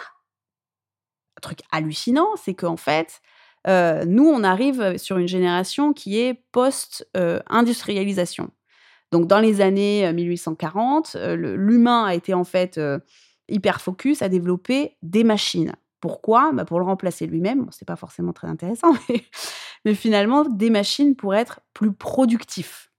un 1.37 1.41
truc 1.41 1.61
hallucinant, 1.71 2.35
c'est 2.35 2.53
qu'en 2.53 2.77
fait, 2.77 3.21
euh, 3.67 4.05
nous, 4.05 4.27
on 4.27 4.43
arrive 4.43 4.97
sur 4.97 5.17
une 5.17 5.27
génération 5.27 5.93
qui 5.93 6.19
est 6.19 6.35
post-industrialisation. 6.51 8.51
Donc, 9.13 9.27
dans 9.27 9.39
les 9.39 9.61
années 9.61 10.11
1840, 10.11 11.15
euh, 11.15 11.19
euh, 11.19 11.55
l'humain 11.55 12.03
a 12.03 12.15
été 12.15 12.33
en 12.33 12.43
fait 12.43 12.81
hyper 13.47 13.79
focus 13.79 14.23
à 14.23 14.27
développer 14.27 14.97
des 15.03 15.23
machines. 15.23 15.73
Pourquoi? 15.99 16.51
Bah 16.51 16.65
Pour 16.65 16.79
le 16.79 16.85
remplacer 16.85 17.27
lui-même. 17.27 17.65
Bon, 17.65 17.71
c'est 17.71 17.87
pas 17.87 17.95
forcément 17.95 18.33
très 18.33 18.47
intéressant, 18.47 18.95
mais, 19.85 19.93
finalement, 19.93 20.45
des 20.45 20.71
machines 20.71 21.15
pour 21.15 21.35
être 21.35 21.59
plus 21.75 21.93
productifs. 21.93 22.91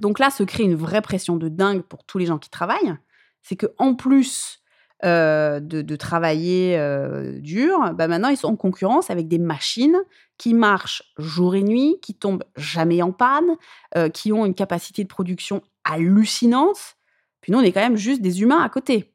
Donc 0.00 0.18
là, 0.18 0.30
se 0.30 0.42
crée 0.42 0.64
une 0.64 0.74
vraie 0.74 1.02
pression 1.02 1.36
de 1.36 1.50
dingue 1.50 1.82
pour 1.82 2.04
tous 2.04 2.16
les 2.16 2.24
gens 2.24 2.38
qui 2.38 2.48
travaillent. 2.48 2.96
C'est 3.42 3.56
que 3.56 3.66
en 3.76 3.94
plus 3.94 4.61
euh, 5.04 5.58
de, 5.58 5.96
travailler 5.96 6.78
euh, 6.78 7.40
dur, 7.40 7.92
bah 7.94 8.06
maintenant 8.06 8.28
ils 8.28 8.36
sont 8.36 8.48
en 8.48 8.56
concurrence 8.56 9.10
avec 9.10 9.26
des 9.26 9.38
machines 9.38 10.00
qui 10.38 10.54
marchent 10.54 11.02
jour 11.18 11.56
et 11.56 11.62
nuit, 11.64 11.98
qui 12.02 12.14
tombent 12.14 12.44
jamais 12.56 13.02
en 13.02 13.10
panne, 13.10 13.56
euh, 13.96 14.08
qui 14.08 14.32
ont 14.32 14.46
une 14.46 14.54
capacité 14.54 15.02
de 15.02 15.08
production 15.08 15.62
hallucinante. 15.82 16.96
Puis 17.40 17.50
nous, 17.50 17.58
on 17.58 17.62
est 17.62 17.72
quand 17.72 17.80
même 17.80 17.96
juste 17.96 18.22
des 18.22 18.42
humains 18.42 18.62
à 18.62 18.68
côté. 18.68 19.12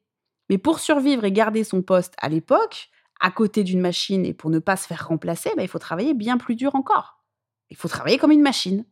Mais 0.50 0.58
pour 0.58 0.80
survivre 0.80 1.24
et 1.24 1.32
garder 1.32 1.64
son 1.64 1.82
poste 1.82 2.16
à 2.18 2.28
l'époque, 2.28 2.90
à 3.22 3.32
côté 3.32 3.64
d'une 3.64 3.82
machine 3.82 4.26
et 4.26 4.34
pour 4.34 4.50
ne 4.50 4.60
pas 4.60 4.76
se 4.76 4.88
faire 4.88 5.08
remplacer, 5.08 5.52
bah, 5.56 5.64
il 5.64 5.70
faut 5.70 5.80
travailler 5.80 6.14
bien 6.14 6.38
plus 6.38 6.56
dur 6.56 6.76
encore. 6.76 7.24
Il 7.70 7.78
faut 7.78 7.88
travailler 7.88 8.18
comme 8.18 8.32
une 8.32 8.42
machine. 8.42 8.86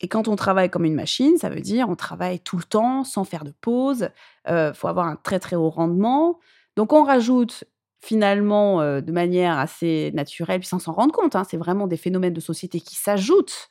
Et 0.00 0.08
quand 0.08 0.28
on 0.28 0.36
travaille 0.36 0.70
comme 0.70 0.84
une 0.84 0.94
machine, 0.94 1.36
ça 1.38 1.48
veut 1.48 1.60
dire 1.60 1.88
on 1.88 1.96
travaille 1.96 2.40
tout 2.40 2.56
le 2.56 2.62
temps 2.62 3.04
sans 3.04 3.24
faire 3.24 3.44
de 3.44 3.52
pause. 3.60 4.10
Il 4.46 4.52
euh, 4.52 4.74
faut 4.74 4.88
avoir 4.88 5.06
un 5.06 5.16
très 5.16 5.40
très 5.40 5.56
haut 5.56 5.70
rendement. 5.70 6.38
Donc 6.76 6.92
on 6.92 7.02
rajoute 7.02 7.64
finalement 8.00 8.80
euh, 8.80 9.00
de 9.00 9.10
manière 9.10 9.58
assez 9.58 10.12
naturelle, 10.14 10.60
puis 10.60 10.68
sans 10.68 10.78
s'en 10.78 10.92
rendre 10.92 11.12
compte. 11.12 11.34
Hein, 11.34 11.44
c'est 11.48 11.56
vraiment 11.56 11.86
des 11.86 11.96
phénomènes 11.96 12.32
de 12.32 12.40
société 12.40 12.80
qui 12.80 12.94
s'ajoutent. 12.94 13.70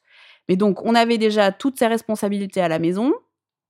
Mais 0.49 0.55
donc 0.55 0.83
on 0.83 0.95
avait 0.95 1.17
déjà 1.17 1.51
toutes 1.51 1.79
ces 1.79 1.87
responsabilités 1.87 2.61
à 2.61 2.67
la 2.67 2.79
maison. 2.79 3.13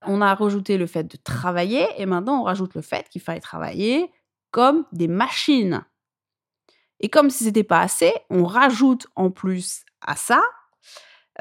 On 0.06 0.22
a 0.22 0.34
rajouté 0.34 0.78
le 0.78 0.88
fait 0.88 1.04
de 1.04 1.18
travailler 1.18 1.86
et 1.98 2.06
maintenant 2.06 2.42
on 2.42 2.44
rajoute 2.44 2.76
le 2.76 2.82
fait 2.82 3.08
qu'il 3.10 3.22
fallait 3.22 3.40
travailler 3.40 4.12
comme 4.52 4.86
des 4.92 5.08
machines. 5.08 5.84
Et 7.00 7.10
comme 7.10 7.30
si 7.30 7.44
ce 7.44 7.50
n'était 7.50 7.64
pas 7.64 7.82
assez, 7.82 8.14
on 8.30 8.44
rajoute 8.46 9.08
en 9.16 9.30
plus 9.30 9.84
à 10.02 10.16
ça, 10.16 10.42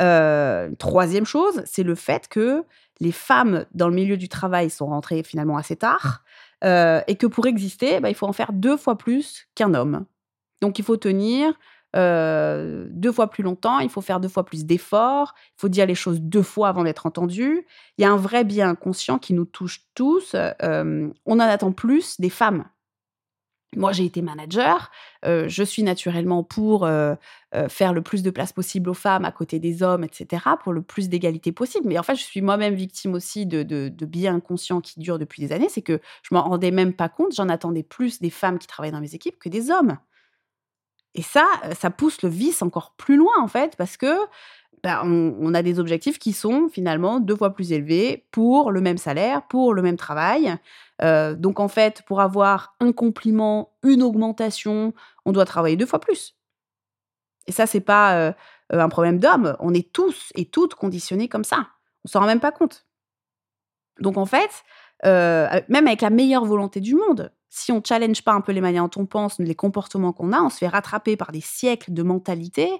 euh, 0.00 0.70
troisième 0.78 1.24
chose, 1.24 1.62
c'est 1.64 1.82
le 1.82 1.94
fait 1.94 2.28
que 2.28 2.64
les 3.00 3.12
femmes 3.12 3.66
dans 3.72 3.88
le 3.88 3.94
milieu 3.94 4.16
du 4.16 4.28
travail 4.28 4.70
sont 4.70 4.86
rentrées 4.86 5.22
finalement 5.22 5.56
assez 5.56 5.76
tard 5.76 6.22
euh, 6.64 7.00
et 7.06 7.16
que 7.16 7.26
pour 7.26 7.46
exister, 7.46 8.00
bah, 8.00 8.08
il 8.08 8.14
faut 8.14 8.26
en 8.26 8.32
faire 8.32 8.52
deux 8.52 8.76
fois 8.76 8.98
plus 8.98 9.46
qu'un 9.54 9.74
homme. 9.74 10.04
Donc 10.60 10.78
il 10.78 10.84
faut 10.84 10.96
tenir 10.96 11.52
euh, 11.94 12.86
deux 12.90 13.12
fois 13.12 13.30
plus 13.30 13.42
longtemps, 13.42 13.78
il 13.78 13.88
faut 13.88 14.00
faire 14.00 14.20
deux 14.20 14.28
fois 14.28 14.44
plus 14.44 14.66
d'efforts, 14.66 15.34
il 15.56 15.60
faut 15.60 15.68
dire 15.68 15.86
les 15.86 15.94
choses 15.94 16.20
deux 16.20 16.42
fois 16.42 16.68
avant 16.68 16.84
d'être 16.84 17.06
entendu. 17.06 17.66
Il 17.96 18.02
y 18.02 18.04
a 18.04 18.10
un 18.10 18.16
vrai 18.16 18.44
bien 18.44 18.74
conscient 18.74 19.18
qui 19.18 19.32
nous 19.34 19.44
touche 19.44 19.82
tous. 19.94 20.34
on 20.34 21.10
en 21.26 21.40
attend 21.40 21.72
plus 21.72 22.20
des 22.20 22.30
femmes 22.30 22.64
moi, 23.75 23.92
j'ai 23.92 24.04
été 24.04 24.23
manager. 24.23 24.90
Euh, 25.25 25.49
je 25.49 25.62
suis 25.62 25.82
naturellement 25.82 26.44
pour 26.44 26.85
euh, 26.85 27.14
euh, 27.54 27.68
faire 27.68 27.92
le 27.92 28.02
plus 28.02 28.23
de 28.23 28.30
place 28.30 28.52
possible 28.52 28.88
aux 28.90 28.94
femmes 28.94 29.25
à 29.25 29.32
côté 29.32 29.58
des 29.58 29.82
hommes, 29.82 30.04
etc., 30.04 30.42
pour 30.62 30.73
le 30.73 30.82
plus 30.82 31.08
d'égalité 31.08 31.52
possible. 31.52 31.88
Mais 31.88 31.99
en 31.99 32.02
fait, 32.02 32.14
je 32.14 32.23
suis 32.23 32.42
moi-même 32.42 32.75
victime 32.75 33.14
aussi 33.14 33.44
de, 33.44 33.62
de, 33.62 33.88
de 33.88 34.06
biais 34.06 34.28
inconscients 34.28 34.80
qui 34.80 35.00
durent 35.00 35.18
depuis 35.18 35.42
des 35.42 35.52
années. 35.52 35.68
C'est 35.68 35.82
que 35.82 36.00
je 36.23 36.35
m'en 36.35 36.42
rendais 36.42 36.70
même 36.70 36.92
pas 36.92 37.08
compte. 37.08 37.35
J'en 37.35 37.49
attendais 37.49 37.82
plus 37.82 38.20
des 38.20 38.30
femmes 38.30 38.58
qui 38.58 38.66
travaillaient 38.66 38.92
dans 38.92 39.00
mes 39.00 39.14
équipes 39.14 39.38
que 39.38 39.49
des 39.49 39.70
hommes. 39.70 39.99
Et 41.14 41.23
ça, 41.23 41.46
ça 41.75 41.90
pousse 41.90 42.23
le 42.23 42.28
vice 42.28 42.61
encore 42.62 42.94
plus 42.96 43.16
loin, 43.16 43.32
en 43.40 43.49
fait, 43.49 43.75
parce 43.76 43.96
que 43.96 44.16
ben, 44.86 45.00
on, 45.02 45.52
a 45.52 45.64
des 45.64 45.80
objectifs 45.80 46.16
qui 46.16 46.32
sont 46.32 46.68
finalement 46.68 47.18
deux 47.18 47.34
fois 47.34 47.52
plus 47.52 47.72
élevés 47.72 48.28
pour 48.30 48.70
le 48.70 48.80
même 48.80 48.98
salaire, 48.98 49.42
pour 49.48 49.74
le 49.74 49.82
même 49.82 49.96
travail. 49.96 50.54
Euh, 51.02 51.34
donc 51.34 51.58
en 51.58 51.66
fait, 51.66 52.02
pour 52.02 52.20
avoir 52.20 52.76
un 52.78 52.92
compliment, 52.92 53.72
une 53.82 54.00
augmentation, 54.00 54.94
on 55.24 55.32
doit 55.32 55.44
travailler 55.44 55.74
deux 55.74 55.86
fois 55.86 55.98
plus. 55.98 56.36
Et 57.48 57.52
ça, 57.52 57.66
c'est 57.66 57.80
pas 57.80 58.16
euh, 58.16 58.32
un 58.70 58.88
problème 58.88 59.18
d'homme. 59.18 59.56
On 59.58 59.74
est 59.74 59.92
tous 59.92 60.30
et 60.36 60.44
toutes 60.44 60.76
conditionnés 60.76 61.26
comme 61.26 61.42
ça. 61.42 61.66
On 62.04 62.08
s'en 62.08 62.20
rend 62.20 62.26
même 62.26 62.38
pas 62.38 62.52
compte. 62.52 62.86
Donc 63.98 64.16
en 64.16 64.24
fait, 64.24 64.62
euh, 65.04 65.48
même 65.68 65.88
avec 65.88 66.00
la 66.00 66.10
meilleure 66.10 66.44
volonté 66.44 66.78
du 66.78 66.94
monde, 66.94 67.32
si 67.48 67.72
on 67.72 67.82
challenge 67.82 68.22
pas 68.22 68.32
un 68.32 68.40
peu 68.40 68.52
les 68.52 68.60
manières 68.60 68.88
dont 68.88 69.02
on 69.02 69.06
pense, 69.06 69.38
les 69.38 69.54
comportements 69.54 70.12
qu'on 70.12 70.32
a, 70.32 70.40
on 70.40 70.50
se 70.50 70.58
fait 70.58 70.68
rattraper 70.68 71.16
par 71.16 71.32
des 71.32 71.40
siècles 71.40 71.92
de 71.92 72.02
mentalités 72.02 72.70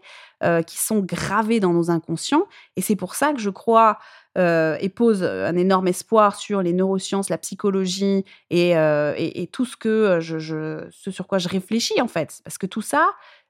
euh, 0.43 0.63
qui 0.63 0.79
sont 0.79 1.01
gravées 1.01 1.61
dans 1.61 1.73
nos 1.73 1.91
inconscients. 1.91 2.47
Et 2.77 2.81
c'est 2.81 2.97
pour 2.97 3.15
ça 3.15 3.33
que 3.33 3.41
je 3.41 3.51
crois 3.51 3.99
euh, 4.37 4.77
et 4.81 4.89
pose 4.89 5.23
un 5.23 5.57
énorme 5.57 5.89
espoir 5.89 6.37
sur 6.37 6.63
les 6.63 6.73
neurosciences, 6.73 7.31
la 7.31 7.39
psychologie 7.39 8.25
et, 8.51 8.77
euh, 8.77 9.15
tout 9.53 9.65
ce 9.65 9.77
que 9.77 10.19
je, 10.21 10.87
ce 10.91 11.11
sur 11.11 11.27
quoi 11.27 11.39
je 11.39 11.49
réfléchis 11.49 12.01
en 12.01 12.09
fait. 12.09 12.41
Parce 12.45 12.59
que 12.59 12.67
tout 12.67 12.83
ça, 12.83 13.09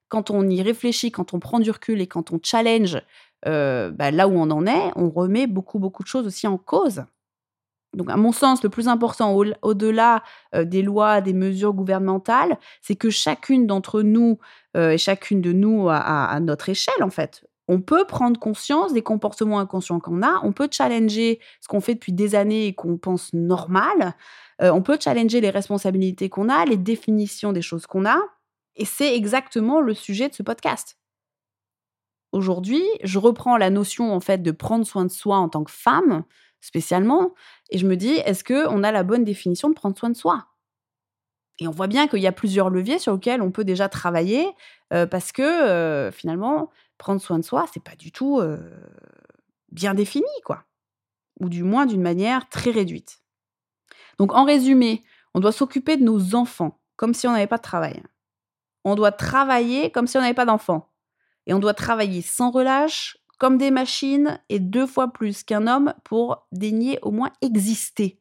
quand 0.08 0.30
on 0.30 0.48
y 0.48 0.62
réfléchit, 0.62 1.10
quand 1.10 1.34
on 1.34 1.40
prend 1.40 1.58
du 1.58 1.70
recul 1.70 2.00
et 2.00 2.06
quand 2.06 2.30
on 2.32 2.38
challenge 2.42 3.00
bah, 3.44 4.10
là 4.10 4.26
où 4.28 4.32
on 4.32 4.50
en 4.50 4.66
est, 4.66 4.92
on 4.96 5.08
remet 5.08 5.46
beaucoup 5.46 5.78
beaucoup 5.78 6.02
de 6.02 6.08
choses 6.08 6.26
aussi 6.26 6.46
en 6.46 6.58
cause. 6.58 7.04
Donc, 7.96 8.10
à 8.10 8.16
mon 8.16 8.30
sens, 8.30 8.62
le 8.62 8.68
plus 8.68 8.88
important 8.88 9.34
au-delà 9.62 10.22
euh, 10.54 10.64
des 10.64 10.82
lois, 10.82 11.20
des 11.22 11.32
mesures 11.32 11.72
gouvernementales, 11.72 12.58
c'est 12.82 12.94
que 12.94 13.10
chacune 13.10 13.66
d'entre 13.66 14.02
nous 14.02 14.38
euh, 14.76 14.90
et 14.90 14.98
chacune 14.98 15.40
de 15.40 15.52
nous 15.52 15.88
à, 15.88 16.38
notre 16.40 16.68
échelle, 16.68 17.02
en 17.02 17.10
fait, 17.10 17.44
on 17.68 17.80
peut 17.80 18.04
prendre 18.04 18.38
conscience 18.38 18.92
des 18.92 19.02
comportements 19.02 19.58
inconscients 19.58 19.98
qu'on 19.98 20.22
a, 20.22 20.40
on 20.44 20.52
peut 20.52 20.68
challenger 20.70 21.40
ce 21.60 21.68
qu'on 21.68 21.80
fait 21.80 21.94
depuis 21.94 22.12
des 22.12 22.34
années 22.34 22.66
et 22.66 22.74
qu'on 22.74 22.98
pense 22.98 23.32
normal, 23.32 24.14
euh, 24.62 24.70
on 24.70 24.82
peut 24.82 24.98
challenger 25.02 25.40
les 25.40 25.50
responsabilités 25.50 26.28
qu'on 26.28 26.48
a, 26.48 26.64
les 26.64 26.76
définitions 26.76 27.52
des 27.52 27.62
choses 27.62 27.86
qu'on 27.86 28.06
a, 28.06 28.18
et 28.76 28.84
c'est 28.84 29.16
exactement 29.16 29.80
le 29.80 29.94
sujet 29.94 30.28
de 30.28 30.34
ce 30.34 30.42
podcast. 30.42 30.98
Aujourd'hui, 32.32 32.84
je 33.02 33.18
reprends 33.18 33.56
la 33.56 33.70
notion 33.70 34.12
en 34.12 34.20
fait 34.20 34.42
de 34.42 34.50
prendre 34.50 34.84
soin 34.86 35.06
de 35.06 35.10
soi 35.10 35.38
en 35.38 35.48
tant 35.48 35.64
que 35.64 35.70
femme, 35.70 36.24
spécialement. 36.60 37.34
Et 37.70 37.78
je 37.78 37.86
me 37.86 37.96
dis, 37.96 38.12
est-ce 38.12 38.44
qu'on 38.44 38.82
a 38.82 38.92
la 38.92 39.02
bonne 39.02 39.24
définition 39.24 39.68
de 39.68 39.74
prendre 39.74 39.96
soin 39.96 40.10
de 40.10 40.16
soi? 40.16 40.46
Et 41.58 41.66
on 41.66 41.70
voit 41.70 41.86
bien 41.86 42.06
qu'il 42.06 42.20
y 42.20 42.26
a 42.26 42.32
plusieurs 42.32 42.70
leviers 42.70 42.98
sur 42.98 43.14
lesquels 43.14 43.40
on 43.40 43.50
peut 43.50 43.64
déjà 43.64 43.88
travailler 43.88 44.46
euh, 44.92 45.06
parce 45.06 45.32
que 45.32 45.42
euh, 45.42 46.12
finalement, 46.12 46.70
prendre 46.98 47.20
soin 47.20 47.38
de 47.38 47.44
soi, 47.44 47.66
c'est 47.72 47.82
pas 47.82 47.96
du 47.96 48.12
tout 48.12 48.40
euh, 48.40 48.58
bien 49.70 49.94
défini, 49.94 50.26
quoi. 50.44 50.64
Ou 51.40 51.48
du 51.48 51.62
moins 51.62 51.86
d'une 51.86 52.02
manière 52.02 52.48
très 52.48 52.70
réduite. 52.70 53.20
Donc 54.18 54.34
en 54.34 54.44
résumé, 54.44 55.02
on 55.34 55.40
doit 55.40 55.52
s'occuper 55.52 55.96
de 55.96 56.04
nos 56.04 56.34
enfants 56.34 56.80
comme 56.96 57.14
si 57.14 57.26
on 57.26 57.32
n'avait 57.32 57.46
pas 57.46 57.58
de 57.58 57.62
travail. 57.62 58.02
On 58.84 58.94
doit 58.94 59.12
travailler 59.12 59.90
comme 59.90 60.06
si 60.06 60.16
on 60.16 60.20
n'avait 60.20 60.34
pas 60.34 60.46
d'enfants. 60.46 60.90
Et 61.46 61.54
on 61.54 61.58
doit 61.58 61.74
travailler 61.74 62.22
sans 62.22 62.50
relâche, 62.50 63.18
comme 63.38 63.58
des 63.58 63.70
machines 63.70 64.40
et 64.48 64.60
deux 64.60 64.86
fois 64.86 65.12
plus 65.12 65.42
qu'un 65.42 65.66
homme 65.66 65.94
pour 66.04 66.46
daigner 66.52 66.98
au 67.02 67.10
moins 67.10 67.30
exister. 67.42 68.18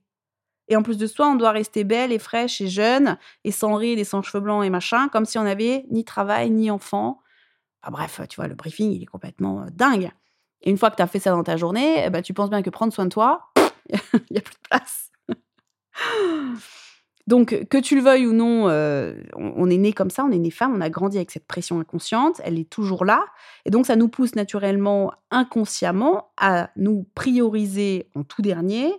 Et 0.67 0.75
en 0.75 0.83
plus 0.83 0.97
de 0.97 1.07
soi, 1.07 1.27
on 1.27 1.35
doit 1.35 1.51
rester 1.51 1.83
belle 1.83 2.11
et 2.11 2.19
fraîche 2.19 2.59
et 2.59 2.67
jeune 2.67 3.17
et 3.43 3.51
sans 3.51 3.75
rire 3.75 3.99
et 3.99 4.03
sans 4.03 4.21
cheveux 4.21 4.41
blancs 4.41 4.65
et 4.65 4.69
machin, 4.69 5.09
comme 5.09 5.25
si 5.25 5.37
on 5.37 5.43
n'avait 5.43 5.85
ni 5.91 6.03
travail 6.03 6.49
ni 6.49 6.71
enfant. 6.71 7.19
Enfin 7.83 7.91
bref, 7.91 8.21
tu 8.29 8.37
vois, 8.37 8.47
le 8.47 8.55
briefing, 8.55 8.91
il 8.91 9.03
est 9.03 9.07
complètement 9.07 9.61
euh, 9.61 9.67
dingue. 9.71 10.09
Et 10.61 10.71
une 10.71 10.77
fois 10.77 10.89
que 10.89 10.95
tu 10.95 11.03
as 11.03 11.07
fait 11.07 11.19
ça 11.19 11.31
dans 11.31 11.43
ta 11.43 11.57
journée, 11.57 12.03
eh 12.05 12.09
ben, 12.09 12.21
tu 12.23 12.33
penses 12.33 12.49
bien 12.49 12.63
que 12.63 12.71
prendre 12.71 12.91
soin 12.91 13.05
de 13.05 13.11
toi, 13.11 13.51
il 13.89 14.25
n'y 14.31 14.37
a 14.37 14.41
plus 14.41 14.55
de 14.55 14.67
place. 14.69 15.11
Donc, 17.27 17.67
que 17.69 17.77
tu 17.79 17.95
le 17.95 18.01
veuilles 18.01 18.27
ou 18.27 18.33
non, 18.33 18.69
euh, 18.69 19.15
on, 19.35 19.67
est 19.69 19.77
né 19.77 19.93
comme 19.93 20.11
ça, 20.11 20.23
on 20.23 20.31
est 20.31 20.37
né 20.37 20.51
femme, 20.51 20.75
on 20.75 20.81
a 20.81 20.91
grandi 20.91 21.17
avec 21.17 21.31
cette 21.31 21.47
pression 21.47 21.79
inconsciente, 21.79 22.39
elle 22.43 22.59
est 22.59 22.69
toujours 22.69 23.03
là. 23.03 23.25
Et 23.65 23.71
donc, 23.71 23.87
ça 23.87 23.95
nous 23.95 24.09
pousse 24.09 24.35
naturellement, 24.35 25.11
inconsciemment, 25.31 26.29
à 26.37 26.69
nous 26.75 27.07
prioriser 27.15 28.09
en 28.13 28.23
tout 28.23 28.43
dernier 28.43 28.93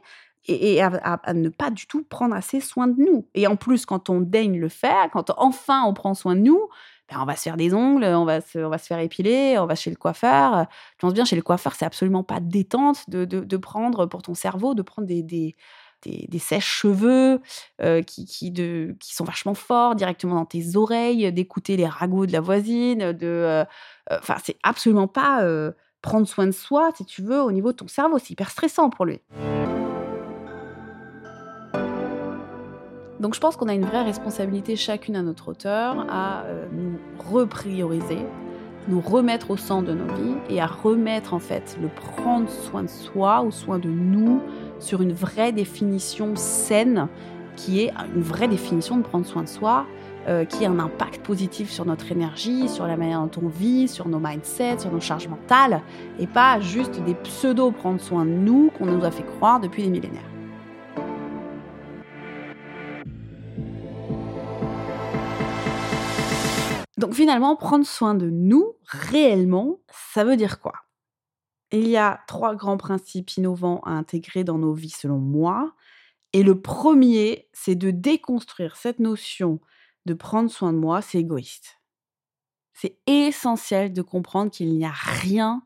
et, 0.49 0.83
à, 0.83 1.35
ne 1.35 1.49
pas 1.49 1.71
du 1.71 1.87
tout 1.87 2.05
prendre 2.05 2.35
assez 2.35 2.61
soin 2.61 2.89
de 2.89 3.01
nous. 3.01 3.29
Et 3.35 3.47
en 3.47 3.57
plus, 3.57 3.87
quand 3.87 4.11
on 4.11 4.21
daigne 4.21 4.59
le 4.59 4.69
faire, 4.69 5.09
quand 5.13 5.33
enfin 5.37 5.85
on 5.87 5.95
prend 5.95 6.15
soin 6.15 6.35
de 6.35 6.41
nous, 6.41 6.69
ben 7.09 7.19
on 7.21 7.25
va 7.25 7.37
se 7.37 7.43
faire 7.43 7.57
des 7.57 7.73
ongles, 7.73 8.05
on 8.05 8.25
va 8.25 8.41
se, 8.41 8.59
on 8.59 8.69
va 8.69 8.79
se 8.79 8.87
faire 8.87 8.99
épiler, 8.99 9.57
on 9.59 9.67
va 9.67 9.77
chez 9.77 9.91
le 9.91 9.97
coiffeur. 9.97 10.67
Je 10.95 10.99
pense 10.99 11.15
bien, 11.15 11.25
chez 11.25 11.37
le 11.37 11.43
coiffeur, 11.43 11.75
c'est 11.75 11.85
absolument 11.85 12.25
pas 12.25 12.41
détente 12.41 13.09
de, 13.09 13.25
de, 13.25 13.57
prendre 13.57 14.07
pour 14.07 14.23
ton 14.23 14.35
cerveau, 14.35 14.75
de 14.75 14.83
prendre 14.83 15.07
des, 15.07 15.23
des 15.23 15.55
des, 16.03 16.39
sèches-cheveux 16.39 17.41
euh, 17.83 18.03
qui, 18.03 18.25
qui, 18.27 18.51
de, 18.51 18.97
qui 19.01 19.15
sont 19.15 19.25
vachement 19.25 19.55
forts 19.55 19.95
directement 19.95 20.37
dans 20.37 20.45
tes 20.45 20.77
oreilles, 20.77 21.33
d'écouter 21.33 21.77
les 21.77 21.87
ragots 21.87 22.27
de 22.27 22.33
la 22.33 22.41
voisine. 22.41 23.13
de 23.13 23.27
euh, 23.27 23.65
euh, 24.11 24.19
Enfin, 24.19 24.37
c'est 24.43 24.57
absolument 24.63 25.09
pas 25.09 25.45
prendre 26.03 26.27
soin 26.29 26.47
de 26.47 26.53
soi, 26.53 26.91
si 26.97 27.05
tu 27.05 27.23
veux, 27.23 27.41
au 27.43 27.51
niveau 27.51 27.73
de 27.73 27.77
ton 27.77 27.89
cerveau. 27.89 28.19
C'est 28.19 28.31
hyper 28.31 28.51
stressant 28.51 28.91
pour 28.91 29.05
lui. 29.05 29.21
Donc 33.19 33.35
je 33.35 33.41
pense 33.41 33.57
qu'on 33.57 33.69
a 33.69 33.75
une 33.75 33.87
vraie 33.87 34.03
responsabilité 34.03 34.77
chacune 34.77 35.17
à 35.17 35.23
notre 35.23 35.49
hauteur 35.49 36.07
à 36.11 36.45
nous 36.71 36.99
reprioriser, 37.19 38.19
nous 38.89 39.01
remettre 39.01 39.51
au 39.51 39.57
centre 39.57 39.89
de 39.89 39.95
nos 39.95 40.15
vies 40.15 40.35
et 40.49 40.61
à 40.61 40.67
remettre 40.67 41.35
en 41.35 41.39
fait 41.39 41.77
le 41.81 41.89
prendre 41.89 42.49
soin 42.49 42.83
de 42.83 42.89
soi 42.89 43.43
ou 43.43 43.51
soin 43.51 43.79
de 43.79 43.89
nous 43.89 44.41
sur 44.79 45.03
une 45.03 45.13
vraie 45.13 45.53
définition 45.53 46.37
saine 46.37 47.09
qui 47.57 47.81
est 47.81 47.93
une 48.15 48.23
vraie 48.23 48.49
définition 48.49 48.99
de 48.99 49.03
prendre 49.03 49.27
soin 49.27 49.43
de 49.43 49.49
soi, 49.49 49.87
euh, 50.29 50.45
qui 50.45 50.65
a 50.65 50.71
un 50.71 50.79
impact 50.79 51.23
positif 51.23 51.71
sur 51.71 51.87
notre 51.87 52.13
énergie, 52.13 52.69
sur 52.69 52.87
la 52.87 52.97
manière 52.97 53.21
dont 53.21 53.43
on 53.45 53.49
vit, 53.49 53.89
sur 53.89 54.09
nos 54.09 54.19
mindsets, 54.19 54.81
sur 54.81 54.93
nos 54.93 55.01
charges 55.01 55.29
mentales, 55.29 55.81
et 56.19 56.27
pas 56.27 56.61
juste 56.61 57.03
des 57.05 57.15
pseudo 57.15 57.71
prendre 57.71 58.01
soin 58.01 58.25
de 58.25 58.31
nous 58.31 58.71
qu'on 58.77 58.87
nous 58.87 59.05
a 59.05 59.11
fait 59.11 59.25
croire 59.25 59.61
depuis 59.61 59.83
des 59.83 59.91
millénaires. 59.91 60.36
Donc 66.97 67.15
finalement, 67.15 67.57
prendre 67.57 67.87
soin 67.87 68.15
de 68.15 68.31
nous, 68.31 68.75
réellement, 68.87 69.81
ça 69.91 70.25
veut 70.25 70.37
dire 70.37 70.61
quoi? 70.61 70.75
Il 71.73 71.89
y 71.89 71.97
a 71.97 72.21
trois 72.27 72.55
grands 72.55 72.77
principes 72.77 73.37
innovants 73.37 73.81
à 73.85 73.91
intégrer 73.91 74.45
dans 74.45 74.59
nos 74.59 74.73
vies 74.73 74.91
selon 74.91 75.19
moi. 75.19 75.75
Et 76.33 76.43
le 76.43 76.61
premier, 76.61 77.49
c'est 77.53 77.75
de 77.75 77.91
déconstruire 77.91 78.77
cette 78.77 78.99
notion 78.99 79.61
de 80.07 80.15
prendre 80.15 80.51
soin 80.51 80.73
de 80.73 80.79
moi, 80.79 81.03
c'est 81.03 81.19
égoïste. 81.19 81.81
C'est 82.73 82.99
essentiel 83.07 83.93
de 83.93 84.03
comprendre 84.03 84.51
qu'il 84.51 84.77
n'y 84.77 84.85
a 84.85 84.93
rien 84.93 85.63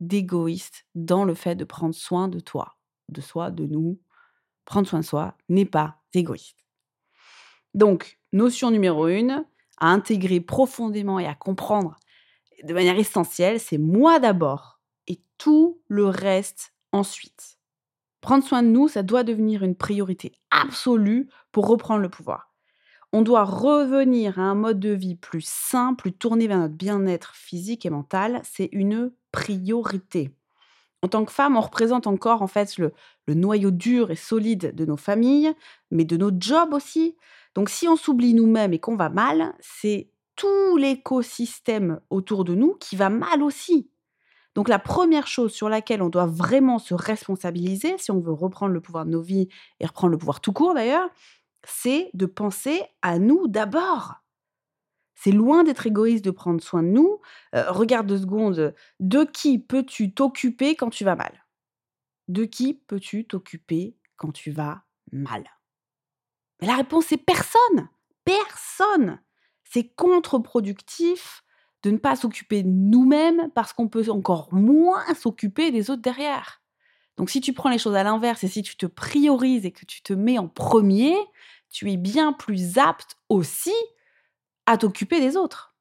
d'égoïste 0.00 0.86
dans 0.94 1.24
le 1.24 1.34
fait 1.34 1.54
de 1.54 1.64
prendre 1.64 1.94
soin 1.94 2.26
de 2.28 2.40
toi, 2.40 2.76
de 3.08 3.20
soi, 3.20 3.50
de 3.50 3.66
nous. 3.66 4.00
Prendre 4.64 4.88
soin 4.88 5.00
de 5.00 5.04
soi 5.04 5.36
n'est 5.48 5.66
pas 5.66 6.02
égoïste. 6.12 6.66
Donc, 7.74 8.18
notion 8.32 8.70
numéro 8.70 9.08
une, 9.08 9.44
à 9.84 9.88
intégrer 9.88 10.40
profondément 10.40 11.18
et 11.18 11.26
à 11.26 11.34
comprendre 11.34 11.96
de 12.62 12.72
manière 12.72 12.98
essentielle, 12.98 13.60
c'est 13.60 13.76
moi 13.76 14.18
d'abord 14.18 14.80
et 15.06 15.20
tout 15.36 15.82
le 15.88 16.06
reste 16.06 16.72
ensuite. 16.92 17.58
Prendre 18.22 18.42
soin 18.42 18.62
de 18.62 18.68
nous, 18.68 18.88
ça 18.88 19.02
doit 19.02 19.24
devenir 19.24 19.62
une 19.62 19.74
priorité 19.74 20.32
absolue 20.50 21.28
pour 21.52 21.66
reprendre 21.66 22.00
le 22.00 22.08
pouvoir. 22.08 22.54
On 23.12 23.20
doit 23.20 23.44
revenir 23.44 24.38
à 24.38 24.44
un 24.44 24.54
mode 24.54 24.80
de 24.80 24.90
vie 24.90 25.16
plus 25.16 25.44
sain, 25.46 25.92
plus 25.92 26.14
tourné 26.14 26.46
vers 26.46 26.58
notre 26.58 26.74
bien-être 26.74 27.34
physique 27.34 27.84
et 27.84 27.90
mental. 27.90 28.40
C'est 28.42 28.70
une 28.72 29.12
priorité. 29.32 30.34
En 31.02 31.08
tant 31.08 31.26
que 31.26 31.32
femme, 31.32 31.58
on 31.58 31.60
représente 31.60 32.06
encore 32.06 32.40
en 32.40 32.46
fait 32.46 32.78
le, 32.78 32.94
le 33.26 33.34
noyau 33.34 33.70
dur 33.70 34.10
et 34.10 34.16
solide 34.16 34.74
de 34.74 34.86
nos 34.86 34.96
familles, 34.96 35.52
mais 35.90 36.06
de 36.06 36.16
nos 36.16 36.30
jobs 36.34 36.72
aussi. 36.72 37.14
Donc 37.54 37.68
si 37.68 37.88
on 37.88 37.96
s'oublie 37.96 38.34
nous-mêmes 38.34 38.72
et 38.72 38.80
qu'on 38.80 38.96
va 38.96 39.08
mal, 39.08 39.54
c'est 39.60 40.10
tout 40.36 40.76
l'écosystème 40.76 42.00
autour 42.10 42.44
de 42.44 42.54
nous 42.54 42.74
qui 42.74 42.96
va 42.96 43.08
mal 43.08 43.42
aussi. 43.42 43.88
Donc 44.54 44.68
la 44.68 44.78
première 44.78 45.26
chose 45.26 45.52
sur 45.52 45.68
laquelle 45.68 46.02
on 46.02 46.08
doit 46.08 46.26
vraiment 46.26 46.78
se 46.78 46.94
responsabiliser, 46.94 47.96
si 47.98 48.10
on 48.10 48.20
veut 48.20 48.32
reprendre 48.32 48.72
le 48.72 48.80
pouvoir 48.80 49.04
de 49.04 49.10
nos 49.10 49.22
vies 49.22 49.48
et 49.80 49.86
reprendre 49.86 50.12
le 50.12 50.18
pouvoir 50.18 50.40
tout 50.40 50.52
court 50.52 50.74
d'ailleurs, 50.74 51.08
c'est 51.66 52.10
de 52.14 52.26
penser 52.26 52.82
à 53.02 53.18
nous 53.18 53.48
d'abord. 53.48 54.14
C'est 55.14 55.32
loin 55.32 55.64
d'être 55.64 55.86
égoïste 55.86 56.24
de 56.24 56.30
prendre 56.30 56.62
soin 56.62 56.82
de 56.82 56.88
nous. 56.88 57.20
Euh, 57.54 57.70
regarde 57.70 58.06
deux 58.06 58.18
secondes, 58.18 58.74
de 59.00 59.24
qui 59.24 59.58
peux-tu 59.58 60.12
t'occuper 60.12 60.76
quand 60.76 60.90
tu 60.90 61.04
vas 61.04 61.16
mal? 61.16 61.44
De 62.28 62.44
qui 62.44 62.74
peux-tu 62.74 63.26
t'occuper 63.26 63.96
quand 64.16 64.32
tu 64.32 64.50
vas 64.50 64.82
mal? 65.12 65.44
Mais 66.60 66.66
la 66.66 66.76
réponse 66.76 67.12
est 67.12 67.18
personne. 67.18 67.88
Personne. 68.24 69.20
C'est 69.64 69.94
contre-productif 69.94 71.42
de 71.82 71.90
ne 71.90 71.98
pas 71.98 72.16
s'occuper 72.16 72.62
nous-mêmes 72.62 73.50
parce 73.54 73.72
qu'on 73.72 73.88
peut 73.88 74.08
encore 74.10 74.52
moins 74.52 75.02
s'occuper 75.14 75.70
des 75.70 75.90
autres 75.90 76.02
derrière. 76.02 76.62
Donc 77.16 77.30
si 77.30 77.40
tu 77.40 77.52
prends 77.52 77.70
les 77.70 77.78
choses 77.78 77.94
à 77.94 78.02
l'inverse 78.02 78.42
et 78.44 78.48
si 78.48 78.62
tu 78.62 78.76
te 78.76 78.86
priorises 78.86 79.66
et 79.66 79.72
que 79.72 79.84
tu 79.84 80.02
te 80.02 80.12
mets 80.12 80.38
en 80.38 80.48
premier, 80.48 81.16
tu 81.70 81.90
es 81.92 81.96
bien 81.96 82.32
plus 82.32 82.78
apte 82.78 83.18
aussi 83.28 83.74
à 84.66 84.78
t'occuper 84.78 85.20
des 85.20 85.36
autres. 85.36 85.74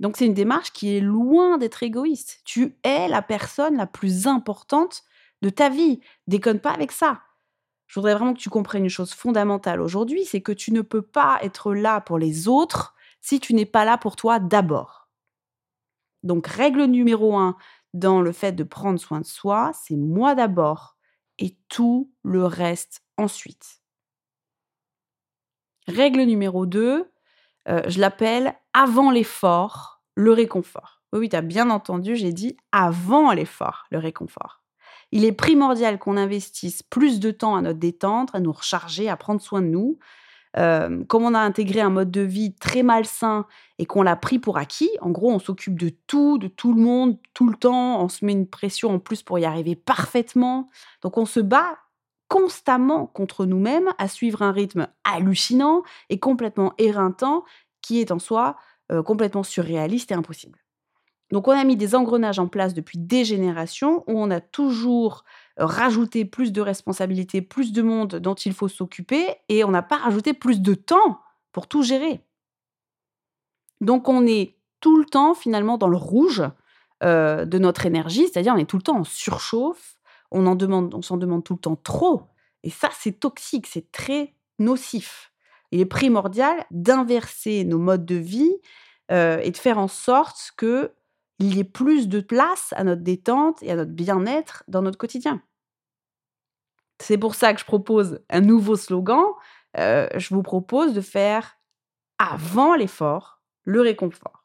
Donc 0.00 0.16
c'est 0.16 0.26
une 0.26 0.34
démarche 0.34 0.72
qui 0.72 0.96
est 0.96 1.00
loin 1.00 1.58
d'être 1.58 1.82
égoïste. 1.82 2.40
Tu 2.44 2.76
es 2.82 3.08
la 3.08 3.22
personne 3.22 3.76
la 3.76 3.86
plus 3.86 4.26
importante 4.26 5.02
de 5.42 5.48
ta 5.48 5.68
vie. 5.68 6.00
Déconne 6.26 6.60
pas 6.60 6.72
avec 6.72 6.92
ça 6.92 7.22
je 7.92 8.00
voudrais 8.00 8.14
vraiment 8.14 8.32
que 8.32 8.38
tu 8.38 8.48
comprennes 8.48 8.84
une 8.84 8.88
chose 8.88 9.12
fondamentale 9.12 9.82
aujourd'hui, 9.82 10.24
c'est 10.24 10.40
que 10.40 10.52
tu 10.52 10.72
ne 10.72 10.80
peux 10.80 11.02
pas 11.02 11.38
être 11.42 11.74
là 11.74 12.00
pour 12.00 12.18
les 12.18 12.48
autres 12.48 12.94
si 13.20 13.38
tu 13.38 13.52
n'es 13.52 13.66
pas 13.66 13.84
là 13.84 13.98
pour 13.98 14.16
toi 14.16 14.38
d'abord. 14.38 15.10
Donc 16.22 16.46
règle 16.46 16.84
numéro 16.84 17.36
un 17.36 17.54
dans 17.92 18.22
le 18.22 18.32
fait 18.32 18.52
de 18.52 18.64
prendre 18.64 18.98
soin 18.98 19.20
de 19.20 19.26
soi, 19.26 19.72
c'est 19.74 19.98
moi 19.98 20.34
d'abord 20.34 20.96
et 21.38 21.54
tout 21.68 22.10
le 22.22 22.46
reste 22.46 23.02
ensuite. 23.18 23.82
Règle 25.86 26.22
numéro 26.22 26.64
2, 26.64 27.12
euh, 27.68 27.82
je 27.88 28.00
l'appelle 28.00 28.54
avant 28.72 29.10
l'effort, 29.10 30.02
le 30.14 30.32
réconfort. 30.32 31.02
Oui, 31.12 31.18
oui, 31.18 31.28
tu 31.28 31.36
as 31.36 31.42
bien 31.42 31.68
entendu, 31.68 32.16
j'ai 32.16 32.32
dit 32.32 32.56
avant 32.72 33.32
l'effort, 33.32 33.84
le 33.90 33.98
réconfort. 33.98 34.61
Il 35.12 35.26
est 35.26 35.32
primordial 35.32 35.98
qu'on 35.98 36.16
investisse 36.16 36.82
plus 36.82 37.20
de 37.20 37.30
temps 37.30 37.54
à 37.54 37.60
notre 37.60 37.78
détente, 37.78 38.30
à 38.34 38.40
nous 38.40 38.52
recharger, 38.52 39.08
à 39.08 39.16
prendre 39.16 39.40
soin 39.40 39.60
de 39.60 39.66
nous. 39.66 39.98
Euh, 40.58 41.04
comme 41.04 41.24
on 41.24 41.34
a 41.34 41.38
intégré 41.38 41.80
un 41.80 41.90
mode 41.90 42.10
de 42.10 42.20
vie 42.20 42.54
très 42.54 42.82
malsain 42.82 43.46
et 43.78 43.86
qu'on 43.86 44.02
l'a 44.02 44.16
pris 44.16 44.38
pour 44.38 44.58
acquis, 44.58 44.90
en 45.00 45.10
gros, 45.10 45.30
on 45.30 45.38
s'occupe 45.38 45.78
de 45.78 45.90
tout, 46.06 46.38
de 46.38 46.48
tout 46.48 46.74
le 46.74 46.80
monde, 46.80 47.18
tout 47.34 47.48
le 47.48 47.56
temps, 47.56 48.02
on 48.02 48.08
se 48.08 48.24
met 48.24 48.32
une 48.32 48.46
pression 48.46 48.90
en 48.90 48.98
plus 48.98 49.22
pour 49.22 49.38
y 49.38 49.44
arriver 49.44 49.76
parfaitement. 49.76 50.68
Donc 51.02 51.16
on 51.16 51.26
se 51.26 51.40
bat 51.40 51.78
constamment 52.28 53.06
contre 53.06 53.44
nous-mêmes 53.44 53.92
à 53.98 54.08
suivre 54.08 54.42
un 54.42 54.52
rythme 54.52 54.88
hallucinant 55.04 55.82
et 56.08 56.18
complètement 56.18 56.72
éreintant 56.78 57.44
qui 57.82 58.00
est 58.00 58.10
en 58.10 58.18
soi 58.18 58.56
euh, 58.90 59.02
complètement 59.02 59.42
surréaliste 59.42 60.10
et 60.12 60.14
impossible. 60.14 60.61
Donc 61.32 61.48
on 61.48 61.52
a 61.52 61.64
mis 61.64 61.76
des 61.76 61.94
engrenages 61.94 62.38
en 62.38 62.46
place 62.46 62.74
depuis 62.74 62.98
des 62.98 63.24
générations 63.24 64.04
où 64.06 64.20
on 64.20 64.30
a 64.30 64.40
toujours 64.40 65.24
rajouté 65.56 66.26
plus 66.26 66.52
de 66.52 66.60
responsabilités, 66.60 67.40
plus 67.40 67.72
de 67.72 67.80
monde 67.80 68.16
dont 68.16 68.34
il 68.34 68.52
faut 68.52 68.68
s'occuper 68.68 69.26
et 69.48 69.64
on 69.64 69.70
n'a 69.70 69.80
pas 69.80 69.96
rajouté 69.96 70.34
plus 70.34 70.60
de 70.60 70.74
temps 70.74 71.20
pour 71.50 71.68
tout 71.68 71.82
gérer. 71.82 72.20
Donc 73.80 74.10
on 74.10 74.26
est 74.26 74.58
tout 74.80 74.98
le 74.98 75.06
temps 75.06 75.32
finalement 75.32 75.78
dans 75.78 75.88
le 75.88 75.96
rouge 75.96 76.42
de 77.00 77.58
notre 77.58 77.86
énergie, 77.86 78.28
c'est-à-dire 78.28 78.52
on 78.54 78.58
est 78.58 78.68
tout 78.68 78.76
le 78.76 78.82
temps 78.82 78.98
en 78.98 79.04
surchauffe, 79.04 79.96
on 80.30 80.46
en 80.46 80.54
demande, 80.54 80.94
on 80.94 81.02
s'en 81.02 81.16
demande 81.16 81.44
tout 81.44 81.54
le 81.54 81.60
temps 81.60 81.76
trop 81.76 82.24
et 82.62 82.68
ça 82.68 82.90
c'est 82.92 83.18
toxique, 83.18 83.66
c'est 83.66 83.90
très 83.90 84.34
nocif. 84.58 85.32
Il 85.70 85.80
est 85.80 85.86
primordial 85.86 86.66
d'inverser 86.70 87.64
nos 87.64 87.78
modes 87.78 88.04
de 88.04 88.16
vie 88.16 88.54
et 89.08 89.50
de 89.50 89.56
faire 89.56 89.78
en 89.78 89.88
sorte 89.88 90.52
que 90.58 90.92
il 91.38 91.56
y 91.56 91.60
ait 91.60 91.64
plus 91.64 92.08
de 92.08 92.20
place 92.20 92.72
à 92.76 92.84
notre 92.84 93.02
détente 93.02 93.62
et 93.62 93.70
à 93.70 93.76
notre 93.76 93.90
bien-être 93.90 94.64
dans 94.68 94.82
notre 94.82 94.98
quotidien. 94.98 95.42
C'est 96.98 97.18
pour 97.18 97.34
ça 97.34 97.52
que 97.52 97.60
je 97.60 97.64
propose 97.64 98.20
un 98.30 98.40
nouveau 98.40 98.76
slogan. 98.76 99.24
Euh, 99.76 100.06
je 100.14 100.34
vous 100.34 100.42
propose 100.42 100.94
de 100.94 101.00
faire 101.00 101.58
avant 102.18 102.74
l'effort 102.74 103.42
le 103.64 103.80
réconfort. 103.80 104.44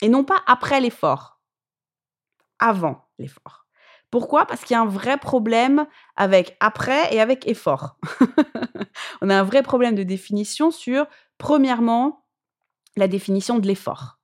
Et 0.00 0.08
non 0.08 0.24
pas 0.24 0.42
après 0.46 0.80
l'effort. 0.80 1.40
Avant 2.58 3.08
l'effort. 3.18 3.66
Pourquoi? 4.10 4.46
Parce 4.46 4.62
qu'il 4.62 4.74
y 4.74 4.78
a 4.78 4.80
un 4.80 4.86
vrai 4.86 5.18
problème 5.18 5.86
avec 6.16 6.56
après 6.60 7.12
et 7.14 7.20
avec 7.20 7.46
effort. 7.48 7.98
On 9.20 9.28
a 9.28 9.38
un 9.38 9.42
vrai 9.42 9.62
problème 9.62 9.94
de 9.94 10.04
définition 10.04 10.70
sur, 10.70 11.06
premièrement, 11.36 12.24
la 12.96 13.08
définition 13.08 13.58
de 13.58 13.66
l'effort 13.66 14.20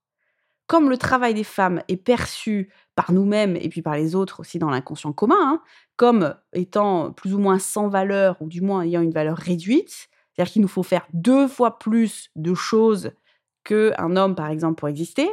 comme 0.71 0.89
le 0.89 0.99
travail 0.99 1.35
des 1.35 1.43
femmes 1.43 1.83
est 1.89 1.97
perçu 1.97 2.71
par 2.95 3.11
nous-mêmes 3.11 3.57
et 3.57 3.69
puis 3.69 3.83
par 3.83 3.97
les 3.97 4.15
autres 4.15 4.39
aussi 4.39 4.61
dans 4.61 4.71
l'inconscient 4.71 5.13
commun, 5.13 5.35
hein, 5.41 5.63
comme 5.97 6.37
étant 6.53 7.11
plus 7.11 7.35
ou 7.35 7.41
moins 7.41 7.59
sans 7.59 7.89
valeur 7.89 8.41
ou 8.41 8.47
du 8.47 8.61
moins 8.61 8.83
ayant 8.83 9.01
une 9.01 9.11
valeur 9.11 9.37
réduite, 9.37 10.09
c'est-à-dire 10.31 10.53
qu'il 10.53 10.63
nous 10.63 10.69
faut 10.69 10.85
faire 10.85 11.09
deux 11.13 11.49
fois 11.49 11.81
plus 11.81 12.31
de 12.37 12.55
choses 12.55 13.11
qu'un 13.65 14.15
homme, 14.15 14.37
par 14.37 14.47
exemple, 14.47 14.77
pour 14.77 14.87
exister, 14.87 15.29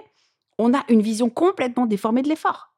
on 0.57 0.73
a 0.73 0.83
une 0.89 1.03
vision 1.03 1.29
complètement 1.29 1.85
déformée 1.85 2.23
de 2.23 2.29
l'effort. 2.29 2.73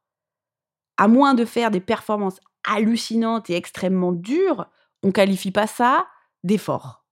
À 0.97 1.07
moins 1.07 1.35
de 1.35 1.45
faire 1.45 1.71
des 1.71 1.79
performances 1.79 2.41
hallucinantes 2.67 3.49
et 3.49 3.55
extrêmement 3.55 4.11
dures, 4.11 4.65
on 5.01 5.13
qualifie 5.13 5.51
pas 5.51 5.65
ça 5.65 6.07
d'effort. 6.43 7.05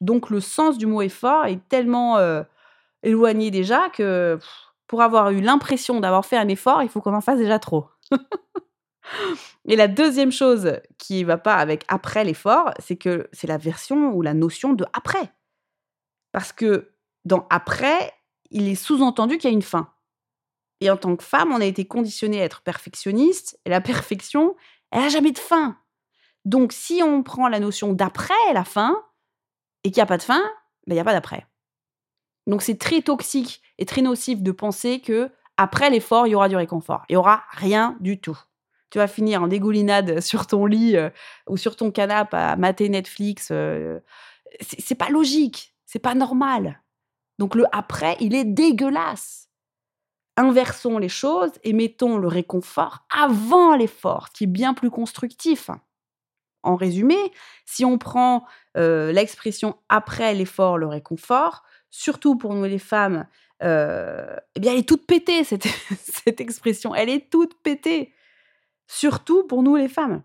Donc 0.00 0.30
le 0.30 0.40
sens 0.40 0.78
du 0.78 0.86
mot 0.86 1.02
effort 1.02 1.44
est 1.44 1.60
tellement 1.68 2.16
euh, 2.16 2.42
éloigné 3.02 3.50
déjà 3.50 3.90
que 3.90 4.38
pour 4.86 5.02
avoir 5.02 5.30
eu 5.30 5.40
l'impression 5.40 6.00
d'avoir 6.00 6.26
fait 6.26 6.36
un 6.36 6.48
effort, 6.48 6.82
il 6.82 6.88
faut 6.88 7.00
qu'on 7.00 7.14
en 7.14 7.20
fasse 7.20 7.38
déjà 7.38 7.58
trop. 7.58 7.88
Et 9.66 9.76
la 9.76 9.88
deuxième 9.88 10.32
chose 10.32 10.78
qui 10.98 11.24
va 11.24 11.38
pas 11.38 11.56
avec 11.56 11.84
après 11.88 12.24
l'effort, 12.24 12.72
c'est 12.78 12.96
que 12.96 13.28
c'est 13.32 13.46
la 13.46 13.58
version 13.58 14.12
ou 14.12 14.22
la 14.22 14.34
notion 14.34 14.72
de 14.72 14.84
après. 14.92 15.32
Parce 16.32 16.52
que 16.52 16.92
dans 17.24 17.46
après, 17.50 18.12
il 18.50 18.68
est 18.68 18.74
sous-entendu 18.74 19.38
qu'il 19.38 19.50
y 19.50 19.52
a 19.52 19.56
une 19.56 19.62
fin. 19.62 19.90
Et 20.80 20.90
en 20.90 20.96
tant 20.96 21.16
que 21.16 21.24
femme, 21.24 21.52
on 21.52 21.60
a 21.60 21.64
été 21.64 21.86
conditionné 21.86 22.40
à 22.40 22.44
être 22.44 22.62
perfectionniste, 22.62 23.58
et 23.64 23.70
la 23.70 23.80
perfection, 23.80 24.54
elle 24.90 25.00
n'a 25.00 25.08
jamais 25.08 25.32
de 25.32 25.38
fin. 25.38 25.78
Donc 26.44 26.72
si 26.72 27.02
on 27.02 27.22
prend 27.22 27.48
la 27.48 27.60
notion 27.60 27.92
d'après 27.92 28.34
la 28.52 28.64
fin, 28.64 29.02
et 29.82 29.90
qu'il 29.90 29.98
n'y 29.98 30.02
a 30.02 30.06
pas 30.06 30.18
de 30.18 30.22
fin, 30.22 30.42
ben, 30.86 30.92
il 30.92 30.94
n'y 30.94 31.00
a 31.00 31.04
pas 31.04 31.12
d'après. 31.12 31.46
Donc 32.46 32.62
c'est 32.62 32.78
très 32.78 33.02
toxique 33.02 33.62
et 33.78 33.86
très 33.86 34.02
nocif 34.02 34.42
de 34.42 34.52
penser 34.52 35.00
que 35.00 35.30
après 35.56 35.90
l'effort, 35.90 36.26
il 36.26 36.30
y 36.30 36.34
aura 36.34 36.48
du 36.48 36.56
réconfort. 36.56 37.04
Il 37.08 37.12
n'y 37.12 37.16
aura 37.16 37.44
rien 37.50 37.96
du 38.00 38.20
tout. 38.20 38.38
Tu 38.90 38.98
vas 38.98 39.06
finir 39.06 39.42
en 39.42 39.48
dégoulinade 39.48 40.20
sur 40.22 40.46
ton 40.46 40.66
lit 40.66 40.96
euh, 40.96 41.10
ou 41.48 41.56
sur 41.56 41.76
ton 41.76 41.90
canapé 41.90 42.36
à 42.36 42.56
mater 42.56 42.88
Netflix. 42.88 43.48
Euh, 43.50 44.00
c'est 44.60 44.94
pas 44.94 45.08
logique, 45.08 45.74
c'est 45.84 45.98
pas 45.98 46.14
normal. 46.14 46.80
Donc 47.38 47.54
le 47.54 47.64
après, 47.72 48.16
il 48.20 48.34
est 48.34 48.44
dégueulasse. 48.44 49.48
Inversons 50.36 50.98
les 50.98 51.08
choses 51.08 51.52
et 51.62 51.72
mettons 51.72 52.18
le 52.18 52.26
réconfort 52.26 53.06
avant 53.16 53.76
l'effort, 53.76 54.30
qui 54.30 54.44
est 54.44 54.48
bien 54.48 54.74
plus 54.74 54.90
constructif. 54.90 55.70
En 56.62 56.76
résumé, 56.76 57.16
si 57.66 57.84
on 57.84 57.98
prend 57.98 58.44
euh, 58.76 59.12
l'expression 59.12 59.76
après 59.88 60.34
l'effort, 60.34 60.78
le 60.78 60.86
réconfort, 60.86 61.62
surtout 61.94 62.34
pour 62.36 62.54
nous 62.54 62.64
les 62.64 62.80
femmes, 62.80 63.26
euh, 63.62 64.36
eh 64.56 64.60
bien, 64.60 64.72
elle 64.72 64.78
est 64.78 64.88
toute 64.88 65.06
pétée, 65.06 65.44
cette, 65.44 65.66
cette 65.92 66.40
expression. 66.40 66.94
Elle 66.94 67.08
est 67.08 67.30
toute 67.30 67.54
pétée. 67.62 68.12
Surtout 68.88 69.46
pour 69.46 69.62
nous 69.62 69.76
les 69.76 69.88
femmes. 69.88 70.22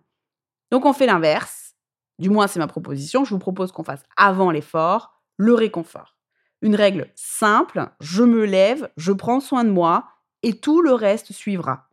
Donc, 0.71 0.85
on 0.85 0.93
fait 0.93 1.05
l'inverse. 1.05 1.75
Du 2.17 2.29
moins, 2.29 2.47
c'est 2.47 2.59
ma 2.59 2.67
proposition. 2.67 3.23
Je 3.23 3.29
vous 3.29 3.39
propose 3.39 3.71
qu'on 3.71 3.83
fasse 3.83 4.03
avant 4.17 4.51
l'effort, 4.51 5.21
le 5.37 5.53
réconfort. 5.53 6.17
Une 6.61 6.75
règle 6.75 7.11
simple, 7.15 7.89
je 8.01 8.23
me 8.23 8.45
lève, 8.45 8.89
je 8.97 9.13
prends 9.13 9.39
soin 9.39 9.63
de 9.63 9.69
moi 9.69 10.09
et 10.41 10.59
tout 10.59 10.81
le 10.81 10.93
reste 10.93 11.31
suivra. 11.31 11.87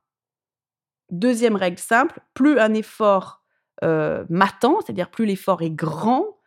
Deuxième 1.10 1.54
règle 1.54 1.78
simple, 1.78 2.18
plus 2.34 2.58
un 2.58 2.74
effort 2.74 3.44
euh, 3.84 4.24
m'attend, 4.28 4.80
c'est-à-dire 4.80 5.10
plus 5.10 5.26
l'effort 5.26 5.62
est 5.62 5.70
grand, 5.70 6.38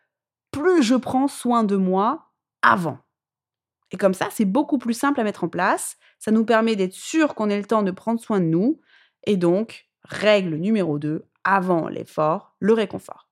plus 0.50 0.82
je 0.82 0.96
prends 0.96 1.28
soin 1.28 1.64
de 1.64 1.76
moi 1.76 2.32
avant. 2.60 2.98
Et 3.92 3.96
comme 3.96 4.14
ça, 4.14 4.28
c'est 4.30 4.44
beaucoup 4.44 4.78
plus 4.78 4.94
simple 4.94 5.20
à 5.20 5.24
mettre 5.24 5.44
en 5.44 5.48
place. 5.48 5.96
Ça 6.18 6.30
nous 6.30 6.44
permet 6.44 6.76
d'être 6.76 6.94
sûr 6.94 7.34
qu'on 7.34 7.50
ait 7.50 7.58
le 7.58 7.64
temps 7.64 7.82
de 7.82 7.90
prendre 7.90 8.20
soin 8.20 8.40
de 8.40 8.46
nous. 8.46 8.80
Et 9.24 9.36
donc, 9.36 9.88
règle 10.04 10.56
numéro 10.56 10.98
2, 10.98 11.26
avant 11.44 11.88
l'effort, 11.88 12.54
le 12.60 12.72
réconfort. 12.72 13.28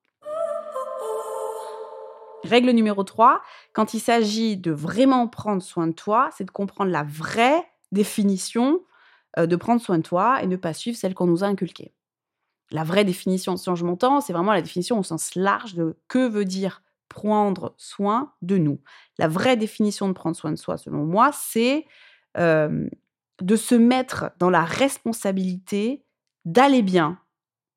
Règle 2.44 2.70
numéro 2.70 3.02
3, 3.02 3.42
quand 3.72 3.94
il 3.94 4.00
s'agit 4.00 4.56
de 4.56 4.70
vraiment 4.70 5.26
prendre 5.28 5.62
soin 5.62 5.86
de 5.86 5.92
toi, 5.92 6.30
c'est 6.36 6.44
de 6.44 6.50
comprendre 6.50 6.90
la 6.90 7.02
vraie 7.02 7.62
définition 7.92 8.80
euh, 9.38 9.46
de 9.46 9.56
prendre 9.56 9.80
soin 9.80 9.98
de 9.98 10.02
toi 10.02 10.42
et 10.42 10.46
ne 10.46 10.56
pas 10.56 10.72
suivre 10.72 10.96
celle 10.96 11.14
qu'on 11.14 11.26
nous 11.26 11.44
a 11.44 11.48
inculquée. 11.48 11.92
La 12.70 12.84
vraie 12.84 13.04
définition, 13.04 13.56
si 13.56 13.70
je 13.74 13.84
m'entends, 13.84 14.20
c'est 14.20 14.32
vraiment 14.32 14.52
la 14.52 14.62
définition 14.62 14.98
au 14.98 15.02
sens 15.02 15.34
large 15.34 15.74
de 15.74 15.96
que 16.06 16.28
veut 16.28 16.44
dire 16.44 16.82
prendre 17.08 17.74
soin 17.76 18.32
de 18.42 18.58
nous. 18.58 18.80
La 19.18 19.28
vraie 19.28 19.56
définition 19.56 20.08
de 20.08 20.12
prendre 20.12 20.36
soin 20.36 20.50
de 20.50 20.56
soi, 20.56 20.76
selon 20.76 21.04
moi, 21.04 21.30
c'est 21.32 21.86
de 22.36 23.56
se 23.56 23.74
mettre 23.74 24.30
dans 24.38 24.50
la 24.50 24.64
responsabilité 24.64 26.04
d'aller 26.44 26.82
bien 26.82 27.18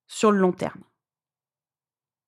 sur 0.08 0.32
le 0.32 0.40
long 0.40 0.52
terme. 0.52 0.82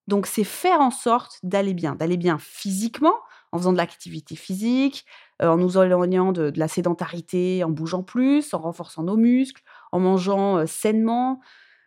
Donc 0.07 0.25
c'est 0.25 0.43
faire 0.43 0.81
en 0.81 0.91
sorte 0.91 1.39
d'aller 1.43 1.73
bien, 1.73 1.95
d'aller 1.95 2.17
bien 2.17 2.37
physiquement, 2.37 3.15
en 3.51 3.57
faisant 3.57 3.71
de 3.71 3.77
l'activité 3.77 4.35
physique, 4.35 5.05
en 5.41 5.57
nous 5.57 5.77
éloignant 5.77 6.31
de, 6.31 6.51
la 6.55 6.67
sédentarité, 6.67 7.63
en 7.63 7.69
bougeant 7.69 8.03
plus, 8.03 8.53
en 8.53 8.59
renforçant 8.59 9.03
nos 9.03 9.15
muscles, 9.15 9.61
en 9.91 9.99
mangeant 9.99 10.65
sainement, 10.65 11.39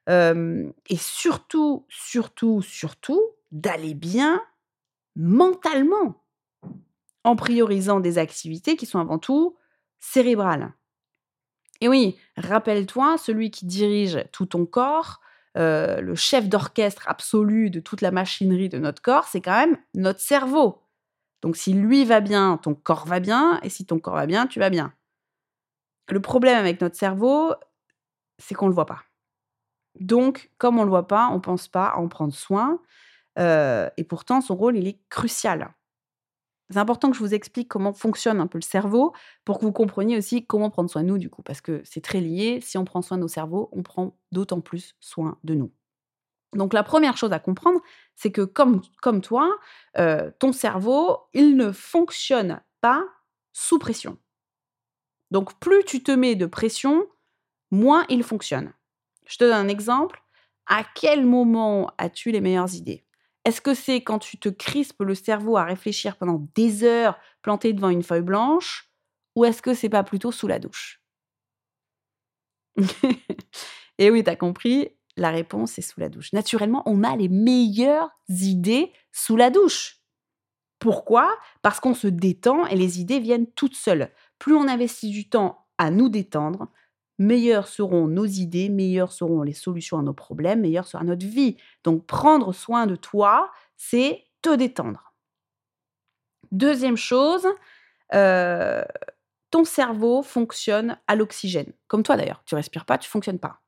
et 0.09 0.97
surtout, 0.97 1.85
surtout, 1.89 2.63
surtout, 2.63 3.21
d'aller 3.53 3.95
bien 3.95 4.43
mentalement, 5.17 6.23
en 7.25 7.35
priorisant 7.35 8.01
des 8.01 8.19
activités 8.19 8.77
qui 8.77 8.87
sont 8.87 9.01
avant 9.01 9.19
tout 9.19 9.57
cérébrales. 9.99 10.73
Et 11.81 11.89
oui, 11.89 12.17
rappelle-toi, 12.37 13.19
celui 13.19 13.51
qui 13.51 13.67
dirige 13.67 14.25
tout 14.33 14.47
ton 14.47 14.65
corps, 14.65 15.21
euh, 15.57 16.01
le 16.01 16.15
chef 16.15 16.49
d'orchestre 16.49 17.09
absolu 17.09 17.71
de 17.71 17.81
toute 17.81 18.01
la 18.01 18.11
machinerie 18.11 18.69
de 18.69 18.79
notre 18.79 19.03
corps, 19.03 19.25
c'est 19.25 19.41
quand 19.41 19.59
même 19.59 19.79
notre 19.95 20.21
cerveau. 20.21 20.83
Donc 21.43 21.57
si 21.57 21.73
lui 21.73 22.05
va 22.05 22.21
bien, 22.21 22.59
ton 22.59 22.75
corps 22.75 23.07
va 23.07 23.21
bien, 23.21 23.59
et 23.63 23.71
si 23.71 23.87
ton 23.87 23.99
corps 23.99 24.15
va 24.15 24.27
bien, 24.27 24.47
tu 24.47 24.59
vas 24.59 24.71
bien. 24.71 24.93
Le 26.09 26.21
problème 26.21 26.59
avec 26.59 26.81
notre 26.81 26.97
cerveau, 26.97 27.53
c'est 28.39 28.55
qu'on 28.55 28.67
ne 28.67 28.71
le 28.71 28.75
voit 28.75 28.87
pas. 28.87 29.03
Donc, 29.99 30.51
comme 30.59 30.77
on 30.77 30.81
ne 30.81 30.87
le 30.87 30.91
voit 30.91 31.09
pas, 31.09 31.29
on 31.31 31.37
ne 31.37 31.41
pense 31.41 31.69
pas 31.69 31.87
à 31.87 31.97
en 31.97 32.09
prendre 32.09 32.35
soin. 32.35 32.81
Euh, 33.39 33.89
et 33.97 34.05
pourtant, 34.05 34.41
son 34.41 34.57
rôle, 34.57 34.77
il 34.77 34.87
est 34.87 34.99
crucial. 35.09 35.75
C'est 36.71 36.79
important 36.79 37.11
que 37.11 37.17
je 37.17 37.23
vous 37.23 37.35
explique 37.35 37.69
comment 37.69 37.93
fonctionne 37.93 38.41
un 38.41 38.49
peu 38.49 38.59
le 38.59 38.63
cerveau 38.63 39.13
pour 39.45 39.59
que 39.59 39.65
vous 39.65 39.73
compreniez 39.73 40.17
aussi 40.17 40.47
comment 40.47 40.69
prendre 40.69 40.91
soin 40.91 41.03
de 41.03 41.09
nous, 41.09 41.19
du 41.19 41.31
coup, 41.31 41.43
parce 41.43 41.61
que 41.61 41.81
c'est 41.85 42.01
très 42.01 42.21
lié. 42.21 42.61
Si 42.61 42.77
on 42.77 42.85
prend 42.85 43.03
soin 43.03 43.19
de 43.19 43.23
nos 43.23 43.29
cerveaux, 43.29 43.69
on 43.73 43.83
prend 43.83 44.17
d'autant 44.33 44.61
plus 44.61 44.95
soin 45.01 45.39
de 45.45 45.55
nous. 45.55 45.71
Donc 46.55 46.73
la 46.73 46.83
première 46.83 47.17
chose 47.17 47.33
à 47.33 47.39
comprendre, 47.39 47.81
c'est 48.17 48.33
que 48.33 48.43
comme, 48.43 48.81
comme 49.01 49.21
toi, 49.21 49.59
euh, 49.99 50.31
ton 50.39 50.53
cerveau, 50.53 51.19
il 51.35 51.57
ne 51.57 51.71
fonctionne 51.71 52.61
pas 52.81 53.05
sous 53.53 53.79
pression. 53.79 54.19
Donc 55.31 55.59
plus 55.61 55.85
tu 55.85 56.03
te 56.03 56.13
mets 56.13 56.35
de 56.35 56.47
pression, 56.47 57.07
moins 57.71 58.05
il 58.09 58.23
fonctionne. 58.23 58.73
Je 59.27 59.39
te 59.39 59.45
donne 59.45 59.55
un 59.55 59.69
exemple. 59.69 60.23
À 60.67 60.83
quel 60.95 61.27
moment 61.27 61.93
as-tu 61.99 62.33
les 62.33 62.41
meilleures 62.41 62.75
idées? 62.75 63.06
Est-ce 63.47 63.61
que 63.61 63.75
c'est 63.75 64.03
quand 64.03 64.19
tu 64.19 64.39
te 64.39 64.49
crispes 64.49 65.01
le 65.03 65.15
cerveau 65.15 65.57
à 65.57 65.63
réfléchir 65.63 66.17
pendant 66.17 66.45
des 66.57 66.83
heures 66.83 67.17
planté 67.43 67.73
devant 67.73 67.91
une 67.91 68.03
feuille 68.03 68.21
blanche 68.23 68.91
Ou 69.37 69.45
est-ce 69.45 69.63
que 69.63 69.73
c'est 69.73 69.89
pas 69.89 70.03
plutôt 70.03 70.33
sous 70.33 70.49
la 70.49 70.59
douche? 70.59 71.01
Et 73.99 74.11
oui, 74.11 74.25
tu 74.25 74.31
as 74.31 74.35
compris, 74.35 74.89
la 75.17 75.31
réponse 75.31 75.79
est 75.79 75.83
sous 75.83 76.01
la 76.01 76.09
douche. 76.09 76.33
Naturellement, 76.33 76.83
on 76.87 77.05
a 77.05 77.15
les 77.15 77.29
meilleures 77.29 78.11
idées 78.29 78.93
sous 79.13 79.37
la 79.37 79.51
douche. 79.51 80.01
Pourquoi? 80.81 81.33
Parce 81.63 81.79
qu'on 81.79 81.95
se 81.95 82.09
détend 82.09 82.67
et 82.67 82.75
les 82.75 83.01
idées 83.01 83.21
viennent 83.21 83.47
toutes 83.53 83.77
seules. 83.77 84.11
Plus 84.41 84.57
on 84.57 84.67
investit 84.67 85.11
du 85.11 85.29
temps 85.29 85.69
à 85.79 85.93
nous 85.93 86.09
détendre, 86.09 86.67
meilleures 87.19 87.69
seront 87.69 88.07
nos 88.07 88.27
idées, 88.27 88.69
meilleures 88.69 89.13
seront 89.13 89.43
les 89.43 89.53
solutions 89.53 89.99
à 89.99 90.03
nos 90.03 90.13
problèmes, 90.13 90.61
meilleure 90.61 90.87
sera 90.87 91.05
notre 91.05 91.27
vie. 91.27 91.57
Donc 91.85 92.07
prendre 92.07 92.53
soin 92.53 92.87
de 92.87 92.97
toi, 92.97 93.51
c'est 93.77 94.25
te 94.43 94.55
détendre. 94.55 95.15
Deuxième 96.53 96.97
chose, 96.97 97.47
euh, 98.15 98.85
ton 99.51 99.65
cerveau 99.65 100.23
fonctionne 100.23 100.99
à 101.07 101.17
l'oxygène. 101.17 101.73
Comme 101.89 102.03
toi 102.03 102.17
d'ailleurs, 102.17 102.43
tu 102.45 102.55
respires 102.55 102.85
pas, 102.85 102.99
tu 102.99 103.09
fonctionnes 103.09 103.39
pas. 103.39 103.61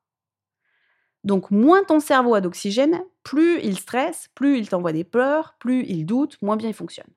Donc 1.24 1.50
moins 1.50 1.82
ton 1.82 2.00
cerveau 2.00 2.34
a 2.34 2.40
d'oxygène, 2.40 3.02
plus 3.22 3.60
il 3.62 3.78
stresse, 3.78 4.28
plus 4.34 4.58
il 4.58 4.68
t'envoie 4.68 4.92
des 4.92 5.04
pleurs, 5.04 5.56
plus 5.58 5.84
il 5.86 6.06
doute, 6.06 6.40
moins 6.42 6.56
bien 6.56 6.68
il 6.68 6.74
fonctionne. 6.74 7.08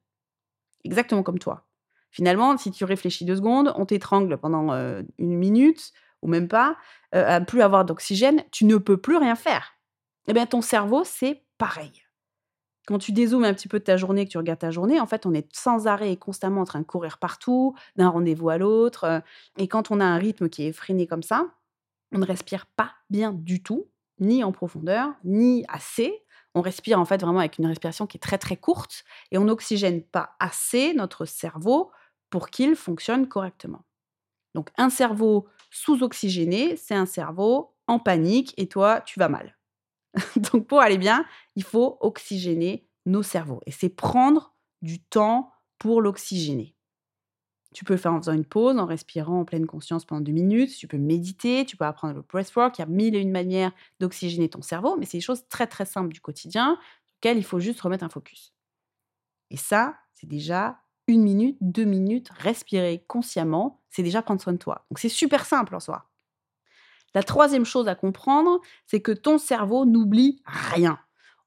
Exactement 0.83 1.23
comme 1.23 1.39
toi. 1.39 1.67
Finalement, 2.09 2.57
si 2.57 2.71
tu 2.71 2.83
réfléchis 2.83 3.23
deux 3.23 3.37
secondes, 3.37 3.71
on 3.75 3.85
t'étrangle 3.85 4.37
pendant 4.37 4.73
euh, 4.73 5.01
une 5.17 5.37
minute, 5.37 5.93
ou 6.21 6.27
même 6.27 6.47
pas, 6.47 6.77
à 7.11 7.41
plus 7.41 7.61
avoir 7.61 7.85
d'oxygène, 7.85 8.43
tu 8.51 8.65
ne 8.65 8.77
peux 8.77 8.97
plus 8.97 9.17
rien 9.17 9.35
faire. 9.35 9.73
Eh 10.27 10.33
bien, 10.33 10.45
ton 10.45 10.61
cerveau, 10.61 11.03
c'est 11.03 11.43
pareil. 11.57 12.03
Quand 12.87 12.97
tu 12.97 13.11
dézoomes 13.11 13.43
un 13.43 13.53
petit 13.53 13.67
peu 13.67 13.79
de 13.79 13.83
ta 13.83 13.97
journée, 13.97 14.25
que 14.25 14.31
tu 14.31 14.37
regardes 14.37 14.59
ta 14.59 14.71
journée, 14.71 14.99
en 14.99 15.05
fait, 15.05 15.25
on 15.25 15.33
est 15.33 15.47
sans 15.55 15.87
arrêt 15.87 16.11
et 16.11 16.17
constamment 16.17 16.61
en 16.61 16.65
train 16.65 16.79
de 16.79 16.85
courir 16.85 17.17
partout, 17.19 17.75
d'un 17.95 18.09
rendez-vous 18.09 18.49
à 18.49 18.57
l'autre. 18.57 19.21
Et 19.57 19.67
quand 19.67 19.91
on 19.91 19.99
a 19.99 20.05
un 20.05 20.17
rythme 20.17 20.49
qui 20.49 20.63
est 20.63 20.67
effréné 20.67 21.05
comme 21.07 21.23
ça, 21.23 21.45
on 22.11 22.19
ne 22.19 22.25
respire 22.25 22.65
pas 22.65 22.91
bien 23.09 23.31
du 23.33 23.61
tout, 23.61 23.87
ni 24.19 24.43
en 24.43 24.51
profondeur, 24.51 25.13
ni 25.23 25.63
assez. 25.67 26.23
On 26.53 26.61
respire 26.61 26.99
en 26.99 27.05
fait 27.05 27.21
vraiment 27.21 27.39
avec 27.39 27.59
une 27.59 27.65
respiration 27.65 28.07
qui 28.07 28.17
est 28.17 28.19
très 28.19 28.37
très 28.37 28.57
courte 28.57 29.05
et 29.31 29.37
on 29.37 29.45
n'oxygène 29.45 30.03
pas 30.03 30.35
assez 30.39 30.93
notre 30.93 31.25
cerveau 31.25 31.91
pour 32.29 32.49
qu'il 32.49 32.75
fonctionne 32.75 33.27
correctement. 33.27 33.85
Donc 34.53 34.69
un 34.77 34.89
cerveau 34.89 35.47
sous-oxygéné, 35.71 36.75
c'est 36.75 36.93
un 36.93 37.05
cerveau 37.05 37.73
en 37.87 37.97
panique 37.97 38.53
et 38.57 38.67
toi, 38.67 39.01
tu 39.01 39.19
vas 39.19 39.29
mal. 39.29 39.57
Donc 40.51 40.67
pour 40.67 40.81
aller 40.81 40.97
bien, 40.97 41.25
il 41.55 41.63
faut 41.63 41.97
oxygéner 42.01 42.87
nos 43.05 43.23
cerveaux. 43.23 43.61
Et 43.65 43.71
c'est 43.71 43.89
prendre 43.89 44.53
du 44.81 45.01
temps 45.01 45.51
pour 45.79 46.01
l'oxygéner. 46.01 46.75
Tu 47.73 47.85
peux 47.85 47.93
le 47.93 47.99
faire 47.99 48.13
en 48.13 48.19
faisant 48.19 48.33
une 48.33 48.45
pause, 48.45 48.77
en 48.77 48.85
respirant 48.85 49.39
en 49.39 49.45
pleine 49.45 49.65
conscience 49.65 50.03
pendant 50.03 50.21
deux 50.21 50.33
minutes. 50.33 50.75
Tu 50.77 50.87
peux 50.87 50.97
méditer, 50.97 51.65
tu 51.65 51.77
peux 51.77 51.85
apprendre 51.85 52.15
le 52.15 52.21
breathwork. 52.21 52.77
Il 52.77 52.81
y 52.81 52.83
a 52.83 52.87
mille 52.87 53.15
et 53.15 53.19
une 53.19 53.31
manières 53.31 53.71
d'oxygéner 53.99 54.49
ton 54.49 54.61
cerveau, 54.61 54.97
mais 54.97 55.05
c'est 55.05 55.17
des 55.17 55.21
choses 55.23 55.47
très 55.47 55.67
très 55.67 55.85
simples 55.85 56.13
du 56.13 56.19
quotidien 56.19 56.77
auxquelles 57.17 57.37
il 57.37 57.45
faut 57.45 57.59
juste 57.59 57.79
remettre 57.79 58.03
un 58.03 58.09
focus. 58.09 58.53
Et 59.49 59.57
ça, 59.57 59.95
c'est 60.13 60.27
déjà 60.27 60.79
une 61.11 61.23
minute, 61.23 61.57
deux 61.61 61.85
minutes, 61.85 62.29
respirer 62.37 63.03
consciemment, 63.07 63.81
c'est 63.89 64.03
déjà 64.03 64.21
prendre 64.21 64.41
soin 64.41 64.53
de 64.53 64.57
toi. 64.57 64.85
Donc 64.89 64.99
c'est 64.99 65.09
super 65.09 65.45
simple 65.45 65.75
en 65.75 65.79
soi. 65.79 66.09
La 67.13 67.23
troisième 67.23 67.65
chose 67.65 67.87
à 67.87 67.95
comprendre, 67.95 68.61
c'est 68.87 69.01
que 69.01 69.11
ton 69.11 69.37
cerveau 69.37 69.85
n'oublie 69.85 70.41
rien. 70.45 70.97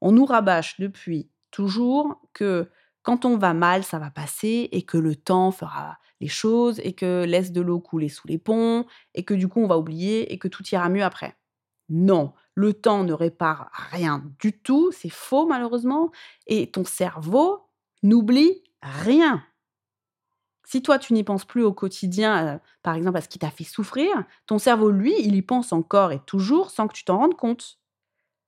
On 0.01 0.13
nous 0.13 0.27
rabâche 0.27 0.79
depuis 0.79 1.31
toujours 1.51 2.21
que 2.35 2.69
quand 3.03 3.25
on 3.25 3.37
va 3.37 3.55
mal, 3.55 3.85
ça 3.85 3.99
va 3.99 4.11
passer 4.11 4.69
et 4.73 4.83
que 4.83 4.99
le 4.99 5.17
temps 5.17 5.51
fera 5.51 5.99
les 6.21 6.29
choses 6.29 6.81
et 6.83 6.93
que 6.93 7.25
laisse 7.25 7.53
de 7.53 7.61
l'eau 7.61 7.81
couler 7.81 8.09
sous 8.09 8.27
les 8.29 8.39
ponts 8.39 8.87
et 9.15 9.25
que 9.25 9.35
du 9.35 9.49
coup 9.49 9.61
on 9.61 9.67
va 9.67 9.79
oublier 9.79 10.33
et 10.33 10.39
que 10.39 10.49
tout 10.49 10.65
ira 10.73 10.89
mieux 10.89 11.03
après. 11.03 11.37
Non, 11.89 12.33
le 12.55 12.73
temps 12.73 13.05
ne 13.05 13.13
répare 13.13 13.71
rien 13.91 14.25
du 14.41 14.59
tout, 14.59 14.91
c'est 14.93 15.11
faux 15.11 15.47
malheureusement, 15.47 16.11
et 16.47 16.71
ton 16.71 16.85
cerveau 16.85 17.69
n'oublie 18.03 18.63
rien. 18.83 19.43
Si 20.65 20.83
toi, 20.83 20.99
tu 20.99 21.13
n'y 21.13 21.25
penses 21.25 21.45
plus 21.45 21.63
au 21.63 21.73
quotidien, 21.73 22.47
euh, 22.47 22.59
par 22.83 22.95
exemple 22.95 23.19
à 23.19 23.21
ce 23.21 23.29
qui 23.29 23.39
t'a 23.39 23.51
fait 23.51 23.65
souffrir, 23.65 24.25
ton 24.47 24.59
cerveau, 24.59 24.91
lui, 24.91 25.15
il 25.21 25.35
y 25.37 25.43
pense 25.43 25.73
encore 25.73 26.13
et 26.13 26.21
toujours 26.21 26.71
sans 26.71 26.89
que 26.89 26.95
tu 26.95 27.05
t'en 27.05 27.19
rendes 27.19 27.37
compte. 27.37 27.79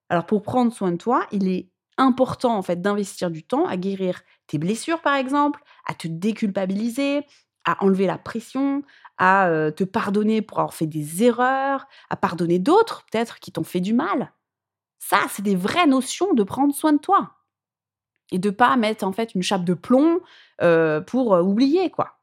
Alors 0.09 0.27
pour 0.27 0.43
prendre 0.43 0.73
soin 0.73 0.93
de 0.93 0.97
toi, 0.97 1.27
il 1.33 1.49
est 1.49 1.71
important 1.99 2.57
en 2.57 2.63
fait 2.63 2.83
d'investir 2.83 3.31
du 3.31 3.43
temps 3.43 3.67
à 3.67 3.77
guérir 3.77 4.23
tes 4.47 4.59
blessures 4.59 5.01
par 5.03 5.17
exemple, 5.17 5.63
à 5.87 5.95
te 5.95 6.09
déculpabiliser, 6.09 7.27
à 7.65 7.83
enlever 7.85 8.07
la 8.07 8.19
pression, 8.19 8.83
à 9.19 9.49
euh, 9.49 9.71
te 9.71 9.85
pardonner 9.85 10.43
pour 10.43 10.59
avoir 10.61 10.75
fait 10.75 10.87
des 10.87 11.25
erreurs, 11.25 11.87
à 12.11 12.17
pardonner 12.17 12.59
d'autres 12.59 13.05
peut-être 13.11 13.41
qui 13.41 13.53
t'ont 13.53 13.65
fait 13.65 13.81
du 13.81 13.95
mal. 13.95 14.33
Ça, 14.99 15.19
c'est 15.31 15.43
des 15.43 15.57
vraies 15.57 15.87
notions 15.87 16.35
de 16.35 16.43
prendre 16.43 16.75
soin 16.75 16.93
de 16.93 16.99
toi 16.99 17.36
et 18.33 18.39
de 18.39 18.51
pas 18.51 18.77
mettre 18.77 19.05
en 19.05 19.13
fait 19.13 19.35
une 19.35 19.43
chape 19.43 19.65
de 19.65 19.75
plomb 19.75 20.21
pour 21.07 21.33
oublier 21.33 21.91
quoi. 21.91 22.19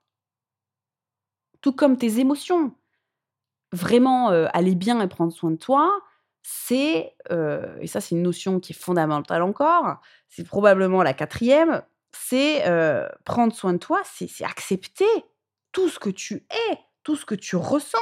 Tout 1.62 1.74
comme 1.74 1.98
tes 1.98 2.20
émotions. 2.20 2.76
Vraiment 3.72 4.30
aller 4.30 4.76
bien 4.76 5.02
et 5.02 5.08
prendre 5.08 5.34
soin 5.34 5.52
de 5.52 5.58
toi, 5.58 5.92
c'est 6.42 7.16
et 7.30 7.88
ça 7.88 8.02
c'est 8.02 8.16
une 8.16 8.22
notion 8.22 8.60
qui 8.60 8.74
est 8.74 8.76
fondamentale 8.76 9.42
encore. 9.42 10.02
C'est 10.30 10.48
probablement 10.48 11.04
la 11.04 11.14
quatrième. 11.14 11.84
C'est 12.16 12.64
prendre 13.26 13.54
soin 13.54 13.74
de 13.74 13.80
toi, 13.80 14.02
c'est 14.06 14.30
accepter 14.44 15.08
tout 15.72 15.90
ce 15.90 15.98
que 15.98 16.12
tu 16.12 16.46
es, 16.52 16.80
tout 17.04 17.16
ce 17.16 17.26
que 17.26 17.34
tu 17.34 17.56
ressens. 17.56 17.98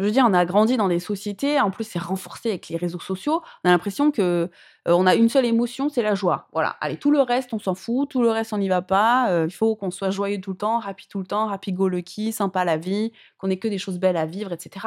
Je 0.00 0.06
veux 0.06 0.12
dire, 0.12 0.24
on 0.26 0.32
a 0.32 0.46
grandi 0.46 0.78
dans 0.78 0.88
des 0.88 0.98
sociétés, 0.98 1.60
en 1.60 1.70
plus 1.70 1.84
c'est 1.84 1.98
renforcé 1.98 2.48
avec 2.48 2.68
les 2.70 2.78
réseaux 2.78 3.00
sociaux. 3.00 3.42
On 3.62 3.68
a 3.68 3.72
l'impression 3.72 4.10
que 4.10 4.22
euh, 4.22 4.48
on 4.86 5.06
a 5.06 5.14
une 5.14 5.28
seule 5.28 5.44
émotion, 5.44 5.90
c'est 5.90 6.00
la 6.02 6.14
joie. 6.14 6.48
Voilà. 6.54 6.70
Allez, 6.80 6.96
tout 6.96 7.10
le 7.10 7.20
reste, 7.20 7.52
on 7.52 7.58
s'en 7.58 7.74
fout, 7.74 8.08
tout 8.08 8.22
le 8.22 8.30
reste, 8.30 8.54
on 8.54 8.58
n'y 8.58 8.70
va 8.70 8.80
pas. 8.80 9.30
Euh, 9.30 9.44
il 9.46 9.52
faut 9.52 9.76
qu'on 9.76 9.90
soit 9.90 10.10
joyeux 10.10 10.40
tout 10.40 10.52
le 10.52 10.56
temps, 10.56 10.80
happy 10.80 11.06
tout 11.06 11.18
le 11.18 11.26
temps, 11.26 11.50
happy 11.50 11.74
go 11.74 11.86
lucky, 11.86 12.32
sympa 12.32 12.64
la 12.64 12.78
vie, 12.78 13.12
qu'on 13.36 13.50
ait 13.50 13.58
que 13.58 13.68
des 13.68 13.76
choses 13.76 13.98
belles 13.98 14.16
à 14.16 14.24
vivre, 14.24 14.52
etc. 14.52 14.86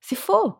C'est 0.00 0.14
faux. 0.14 0.54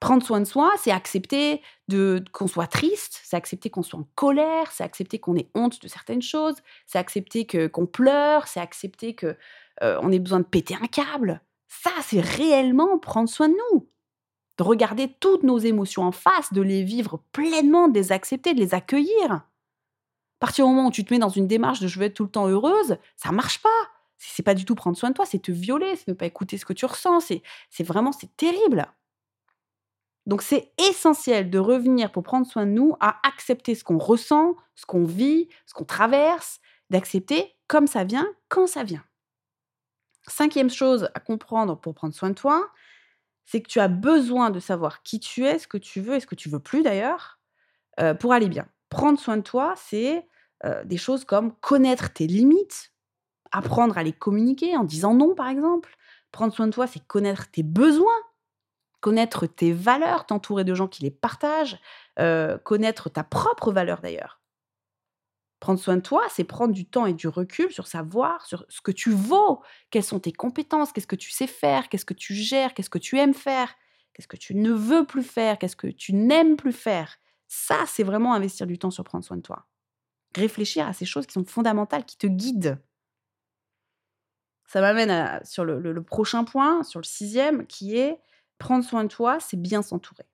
Prendre 0.00 0.22
soin 0.22 0.40
de 0.40 0.44
soi, 0.44 0.70
c'est 0.76 0.92
accepter 0.92 1.62
de 1.88 2.22
qu'on 2.32 2.46
soit 2.46 2.66
triste, 2.66 3.20
c'est 3.24 3.36
accepter 3.36 3.70
qu'on 3.70 3.82
soit 3.82 4.00
en 4.00 4.06
colère, 4.16 4.70
c'est 4.70 4.84
accepter 4.84 5.18
qu'on 5.18 5.34
ait 5.34 5.48
honte 5.54 5.80
de 5.80 5.88
certaines 5.88 6.22
choses, 6.22 6.56
c'est 6.86 6.98
accepter 6.98 7.46
que 7.46 7.68
qu'on 7.68 7.86
pleure, 7.86 8.48
c'est 8.48 8.60
accepter 8.60 9.14
que 9.14 9.34
euh, 9.82 9.98
on 10.02 10.12
ait 10.12 10.18
besoin 10.18 10.40
de 10.40 10.44
péter 10.44 10.74
un 10.74 10.86
câble. 10.88 11.40
Ça, 11.68 11.90
c'est 12.02 12.20
réellement 12.20 12.98
prendre 12.98 13.28
soin 13.28 13.48
de 13.48 13.56
nous. 13.72 13.88
De 14.56 14.62
regarder 14.64 15.14
toutes 15.20 15.44
nos 15.44 15.58
émotions 15.58 16.02
en 16.02 16.12
face, 16.12 16.52
de 16.52 16.62
les 16.62 16.82
vivre 16.82 17.22
pleinement, 17.32 17.88
de 17.88 17.94
les 17.94 18.10
accepter, 18.10 18.54
de 18.54 18.60
les 18.60 18.74
accueillir. 18.74 19.30
À 19.30 19.44
partir 20.40 20.66
du 20.66 20.72
moment 20.72 20.88
où 20.88 20.90
tu 20.90 21.04
te 21.04 21.12
mets 21.12 21.20
dans 21.20 21.28
une 21.28 21.46
démarche 21.46 21.80
de 21.80 21.86
je 21.86 21.98
veux 21.98 22.06
être 22.06 22.14
tout 22.14 22.24
le 22.24 22.30
temps 22.30 22.48
heureuse, 22.48 22.96
ça 23.16 23.32
marche 23.32 23.60
pas. 23.62 23.68
C'est 24.16 24.42
pas 24.42 24.54
du 24.54 24.64
tout 24.64 24.74
prendre 24.74 24.96
soin 24.96 25.10
de 25.10 25.14
toi, 25.14 25.26
c'est 25.26 25.38
te 25.38 25.52
violer, 25.52 25.94
c'est 25.94 26.08
ne 26.08 26.14
pas 26.14 26.26
écouter 26.26 26.58
ce 26.58 26.64
que 26.64 26.72
tu 26.72 26.86
ressens, 26.86 27.20
c'est 27.20 27.84
vraiment, 27.84 28.10
c'est 28.10 28.36
terrible. 28.36 28.86
Donc 30.26 30.42
c'est 30.42 30.72
essentiel 30.78 31.50
de 31.50 31.58
revenir 31.58 32.10
pour 32.12 32.22
prendre 32.22 32.46
soin 32.46 32.66
de 32.66 32.72
nous 32.72 32.96
à 33.00 33.16
accepter 33.26 33.74
ce 33.74 33.84
qu'on 33.84 33.98
ressent, 33.98 34.56
ce 34.74 34.86
qu'on 34.86 35.04
vit, 35.04 35.48
ce 35.66 35.74
qu'on 35.74 35.84
traverse, 35.84 36.60
d'accepter 36.90 37.54
comme 37.66 37.86
ça 37.86 38.04
vient, 38.04 38.28
quand 38.48 38.66
ça 38.66 38.82
vient. 38.82 39.04
Cinquième 40.28 40.70
chose 40.70 41.08
à 41.14 41.20
comprendre 41.20 41.78
pour 41.78 41.94
prendre 41.94 42.14
soin 42.14 42.30
de 42.30 42.34
toi, 42.34 42.70
c'est 43.44 43.62
que 43.62 43.68
tu 43.68 43.80
as 43.80 43.88
besoin 43.88 44.50
de 44.50 44.60
savoir 44.60 45.02
qui 45.02 45.20
tu 45.20 45.44
es, 45.44 45.58
ce 45.58 45.66
que 45.66 45.78
tu 45.78 46.00
veux 46.00 46.14
et 46.16 46.20
ce 46.20 46.26
que 46.26 46.34
tu 46.34 46.48
veux 46.48 46.60
plus 46.60 46.82
d'ailleurs, 46.82 47.38
euh, 48.00 48.14
pour 48.14 48.32
aller 48.32 48.48
bien. 48.48 48.66
Prendre 48.90 49.18
soin 49.18 49.36
de 49.36 49.42
toi, 49.42 49.74
c'est 49.76 50.26
euh, 50.64 50.84
des 50.84 50.96
choses 50.96 51.24
comme 51.24 51.54
connaître 51.60 52.12
tes 52.12 52.26
limites, 52.26 52.92
apprendre 53.50 53.96
à 53.96 54.02
les 54.02 54.12
communiquer 54.12 54.76
en 54.76 54.84
disant 54.84 55.14
non 55.14 55.34
par 55.34 55.48
exemple. 55.48 55.96
Prendre 56.30 56.52
soin 56.52 56.66
de 56.66 56.72
toi, 56.72 56.86
c'est 56.86 57.04
connaître 57.06 57.50
tes 57.50 57.62
besoins, 57.62 58.20
connaître 59.00 59.46
tes 59.46 59.72
valeurs, 59.72 60.26
t'entourer 60.26 60.64
de 60.64 60.74
gens 60.74 60.88
qui 60.88 61.02
les 61.02 61.10
partagent, 61.10 61.78
euh, 62.18 62.58
connaître 62.58 63.08
ta 63.08 63.24
propre 63.24 63.72
valeur 63.72 64.00
d'ailleurs. 64.00 64.40
Prendre 65.60 65.80
soin 65.80 65.96
de 65.96 66.02
toi, 66.02 66.22
c'est 66.30 66.44
prendre 66.44 66.72
du 66.72 66.86
temps 66.86 67.06
et 67.06 67.14
du 67.14 67.26
recul 67.26 67.72
sur 67.72 67.88
savoir, 67.88 68.46
sur 68.46 68.64
ce 68.68 68.80
que 68.80 68.92
tu 68.92 69.10
vaux, 69.10 69.60
quelles 69.90 70.04
sont 70.04 70.20
tes 70.20 70.32
compétences, 70.32 70.92
qu'est-ce 70.92 71.06
que 71.06 71.16
tu 71.16 71.30
sais 71.30 71.48
faire, 71.48 71.88
qu'est-ce 71.88 72.04
que 72.04 72.14
tu 72.14 72.34
gères, 72.34 72.74
qu'est-ce 72.74 72.90
que 72.90 72.98
tu 72.98 73.18
aimes 73.18 73.34
faire, 73.34 73.74
qu'est-ce 74.14 74.28
que 74.28 74.36
tu 74.36 74.54
ne 74.54 74.70
veux 74.70 75.04
plus 75.04 75.24
faire, 75.24 75.58
qu'est-ce 75.58 75.76
que 75.76 75.88
tu 75.88 76.12
n'aimes 76.14 76.56
plus 76.56 76.72
faire? 76.72 77.16
Ça, 77.48 77.84
c'est 77.86 78.04
vraiment 78.04 78.34
investir 78.34 78.66
du 78.66 78.78
temps 78.78 78.90
sur 78.92 79.02
prendre 79.02 79.24
soin 79.24 79.36
de 79.36 79.42
toi. 79.42 79.66
Réfléchir 80.36 80.86
à 80.86 80.92
ces 80.92 81.06
choses 81.06 81.26
qui 81.26 81.32
sont 81.34 81.44
fondamentales, 81.44 82.04
qui 82.04 82.18
te 82.18 82.26
guident. 82.26 82.78
Ça 84.66 84.80
m'amène 84.80 85.40
sur 85.44 85.64
le 85.64 86.02
prochain 86.02 86.44
point, 86.44 86.82
sur 86.84 87.00
le 87.00 87.04
sixième, 87.04 87.66
qui 87.66 87.96
est 87.96 88.20
prendre 88.58 88.84
soin 88.84 89.04
de 89.04 89.08
toi, 89.08 89.40
c'est 89.40 89.60
bien 89.60 89.82
s'entourer. 89.82 90.26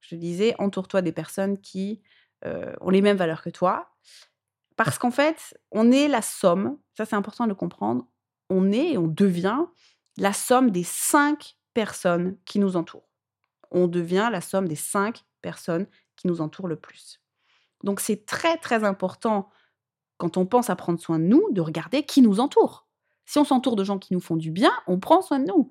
Je 0.00 0.16
disais, 0.16 0.54
entoure-toi 0.58 1.02
des 1.02 1.12
personnes 1.12 1.60
qui 1.60 2.02
euh, 2.44 2.74
ont 2.80 2.90
les 2.90 3.02
mêmes 3.02 3.16
valeurs 3.16 3.42
que 3.42 3.50
toi. 3.50 3.93
Parce 4.76 4.98
qu'en 4.98 5.10
fait, 5.10 5.56
on 5.70 5.92
est 5.92 6.08
la 6.08 6.22
somme, 6.22 6.78
ça 6.96 7.04
c'est 7.04 7.16
important 7.16 7.44
de 7.44 7.50
le 7.50 7.54
comprendre, 7.54 8.06
on 8.50 8.72
est 8.72 8.92
et 8.92 8.98
on 8.98 9.06
devient 9.06 9.60
la 10.16 10.32
somme 10.32 10.70
des 10.70 10.84
cinq 10.84 11.56
personnes 11.74 12.36
qui 12.44 12.58
nous 12.58 12.76
entourent. 12.76 13.08
On 13.70 13.88
devient 13.88 14.28
la 14.30 14.40
somme 14.40 14.68
des 14.68 14.76
cinq 14.76 15.24
personnes 15.42 15.86
qui 16.16 16.26
nous 16.26 16.40
entourent 16.40 16.68
le 16.68 16.76
plus. 16.76 17.20
Donc 17.82 18.00
c'est 18.00 18.24
très 18.26 18.56
très 18.56 18.84
important 18.84 19.50
quand 20.16 20.36
on 20.36 20.46
pense 20.46 20.70
à 20.70 20.76
prendre 20.76 21.00
soin 21.00 21.18
de 21.18 21.24
nous, 21.24 21.50
de 21.50 21.60
regarder 21.60 22.04
qui 22.04 22.22
nous 22.22 22.40
entoure. 22.40 22.86
Si 23.26 23.38
on 23.38 23.44
s'entoure 23.44 23.76
de 23.76 23.84
gens 23.84 23.98
qui 23.98 24.14
nous 24.14 24.20
font 24.20 24.36
du 24.36 24.50
bien, 24.50 24.72
on 24.86 25.00
prend 25.00 25.22
soin 25.22 25.38
de 25.38 25.46
nous. 25.46 25.68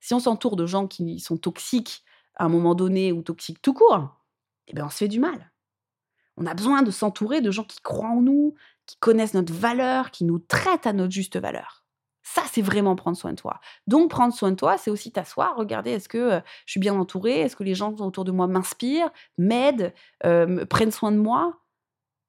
Si 0.00 0.14
on 0.14 0.20
s'entoure 0.20 0.56
de 0.56 0.66
gens 0.66 0.86
qui 0.86 1.20
sont 1.20 1.36
toxiques 1.36 2.04
à 2.34 2.44
un 2.44 2.48
moment 2.48 2.74
donné 2.74 3.12
ou 3.12 3.22
toxiques 3.22 3.62
tout 3.62 3.74
court, 3.74 4.08
eh 4.66 4.74
bien 4.74 4.86
on 4.86 4.90
se 4.90 4.98
fait 4.98 5.08
du 5.08 5.20
mal. 5.20 5.53
On 6.36 6.46
a 6.46 6.54
besoin 6.54 6.82
de 6.82 6.90
s'entourer 6.90 7.40
de 7.40 7.50
gens 7.50 7.64
qui 7.64 7.80
croient 7.80 8.08
en 8.08 8.20
nous, 8.20 8.54
qui 8.86 8.96
connaissent 8.96 9.34
notre 9.34 9.52
valeur, 9.52 10.10
qui 10.10 10.24
nous 10.24 10.38
traitent 10.38 10.86
à 10.86 10.92
notre 10.92 11.12
juste 11.12 11.36
valeur. 11.36 11.84
Ça, 12.22 12.42
c'est 12.50 12.62
vraiment 12.62 12.96
prendre 12.96 13.16
soin 13.16 13.32
de 13.32 13.36
toi. 13.36 13.60
Donc, 13.86 14.10
prendre 14.10 14.32
soin 14.32 14.50
de 14.50 14.56
toi, 14.56 14.78
c'est 14.78 14.90
aussi 14.90 15.12
t'asseoir, 15.12 15.56
regarder 15.56 15.90
est-ce 15.90 16.08
que 16.08 16.18
euh, 16.18 16.40
je 16.64 16.72
suis 16.72 16.80
bien 16.80 16.94
entourée, 16.94 17.40
est-ce 17.40 17.54
que 17.54 17.64
les 17.64 17.74
gens 17.74 17.94
autour 17.96 18.24
de 18.24 18.32
moi 18.32 18.46
m'inspirent, 18.46 19.10
m'aident, 19.36 19.92
euh, 20.24 20.64
prennent 20.64 20.90
soin 20.90 21.12
de 21.12 21.18
moi? 21.18 21.60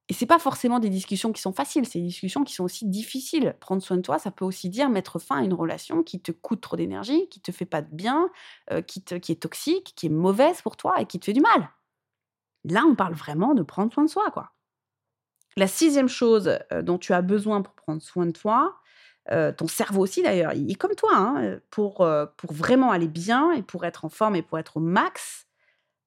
Et 0.08 0.14
c'est 0.14 0.28
pas 0.28 0.38
forcément 0.38 0.80
des 0.80 0.90
discussions 0.90 1.32
qui 1.32 1.42
sont 1.42 1.54
faciles, 1.54 1.86
c'est 1.88 2.00
des 2.00 2.06
discussions 2.06 2.44
qui 2.44 2.54
sont 2.54 2.66
aussi 2.66 2.86
difficiles. 2.86 3.56
Prendre 3.60 3.82
soin 3.82 3.98
de 3.98 4.02
toi, 4.02 4.20
ça 4.20 4.30
peut 4.30 4.46
aussi 4.46 4.70
dire 4.70 4.90
mettre 4.90 5.18
fin 5.18 5.38
à 5.38 5.44
une 5.44 5.54
relation 5.54 6.04
qui 6.04 6.20
te 6.22 6.32
coûte 6.32 6.62
trop 6.62 6.76
d'énergie, 6.76 7.28
qui 7.30 7.40
te 7.40 7.52
fait 7.52 7.66
pas 7.66 7.82
de 7.82 7.90
bien, 7.92 8.30
euh, 8.72 8.82
qui, 8.82 9.02
qui 9.04 9.32
est 9.32 9.42
toxique, 9.42 9.94
qui 9.96 10.08
est 10.08 10.10
mauvaise 10.10 10.62
pour 10.62 10.78
toi 10.78 11.02
et 11.02 11.06
qui 11.08 11.20
te 11.20 11.26
fait 11.26 11.34
du 11.34 11.42
mal. 11.42 11.70
Là, 12.70 12.84
on 12.86 12.96
parle 12.96 13.14
vraiment 13.14 13.54
de 13.54 13.64
prendre 13.64 13.94
soin 13.94 14.06
de 14.06 14.10
soi, 14.10 14.32
quoi. 14.32 14.52
La 15.58 15.68
sixième 15.68 16.10
chose 16.10 16.60
euh, 16.74 16.82
dont 16.82 16.98
tu 16.98 17.14
as 17.14 17.22
besoin 17.22 17.62
pour 17.62 17.74
prendre 17.76 18.02
soin 18.02 18.26
de 18.26 18.32
toi, 18.32 18.78
euh, 19.32 19.52
ton 19.52 19.68
cerveau 19.68 20.04
aussi 20.04 20.22
d'ailleurs, 20.22 20.54
il 20.54 20.70
est 20.70 20.76
comme 20.76 20.96
toi, 20.96 21.16
hein, 21.16 21.60
pour, 21.72 22.02
euh, 22.02 22.26
pour 22.38 22.54
vraiment 22.54 22.92
aller 22.92 23.08
bien 23.08 23.52
et 23.54 23.64
pour 23.64 23.86
être 23.86 24.06
en 24.06 24.10
forme 24.10 24.36
et 24.36 24.42
pour 24.42 24.60
être 24.60 24.78
au 24.78 24.80
max, 24.82 25.48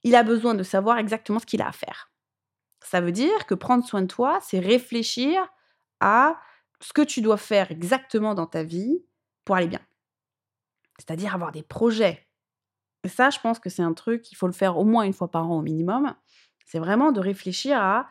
il 0.05 0.15
a 0.15 0.23
besoin 0.23 0.55
de 0.55 0.63
savoir 0.63 0.99
exactement 0.99 1.39
ce 1.39 1.47
qu'il 1.47 1.63
a 1.63 1.69
à 1.69 1.73
faire. 1.73 2.11
Ça 2.85 3.01
veut 3.01 3.13
dire 3.13 3.47
que 3.47 3.55
prendre 3.55 3.85
soin 3.85 4.03
de 4.03 4.07
toi, 4.07 4.39
c'est 4.43 4.61
réfléchir 4.61 5.49
à 6.01 6.39
ce 6.81 6.93
que 6.93 7.03
tu 7.03 7.23
dois 7.23 7.39
faire 7.39 7.71
exactement 7.71 8.35
dans 8.35 8.47
ta 8.47 8.63
vie 8.63 9.03
pour 9.45 9.57
aller 9.57 9.67
bien. 9.67 9.81
C'est-à-dire 10.99 11.35
avoir 11.35 11.53
des 11.53 11.63
projets. 11.63 12.29
Et 13.03 13.09
ça, 13.09 13.31
je 13.31 13.39
pense 13.41 13.59
que 13.59 13.71
c'est 13.71 13.83
un 13.83 13.95
truc, 13.95 14.31
il 14.31 14.37
faut 14.37 14.47
le 14.47 14.53
faire 14.53 14.79
au 14.79 14.85
moins 14.85 15.05
une 15.05 15.13
fois 15.13 15.31
par 15.31 15.51
an 15.51 15.59
au 15.59 15.63
minimum 15.63 16.15
c'est 16.69 16.79
vraiment 16.79 17.11
de 17.11 17.21
réfléchir 17.21 17.77
à 17.83 18.09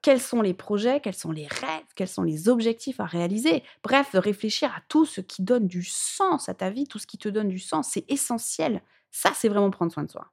quels 0.00 0.20
sont 0.20 0.40
les 0.40 0.54
projets, 0.54 1.00
quels 1.00 1.14
sont 1.14 1.32
les 1.32 1.46
rêves, 1.46 1.84
quels 1.94 2.08
sont 2.08 2.22
les 2.22 2.48
objectifs 2.48 2.98
à 2.98 3.04
réaliser. 3.04 3.62
Bref, 3.82 4.12
de 4.14 4.18
réfléchir 4.18 4.70
à 4.74 4.80
tout 4.88 5.04
ce 5.04 5.20
qui 5.20 5.42
donne 5.42 5.66
du 5.66 5.82
sens 5.82 6.48
à 6.48 6.54
ta 6.54 6.70
vie, 6.70 6.86
tout 6.86 6.98
ce 6.98 7.06
qui 7.06 7.18
te 7.18 7.28
donne 7.28 7.48
du 7.48 7.58
sens, 7.58 7.90
c'est 7.90 8.10
essentiel. 8.10 8.80
Ça, 9.10 9.32
c'est 9.34 9.50
vraiment 9.50 9.70
prendre 9.70 9.92
soin 9.92 10.04
de 10.04 10.10
soi. 10.10 10.32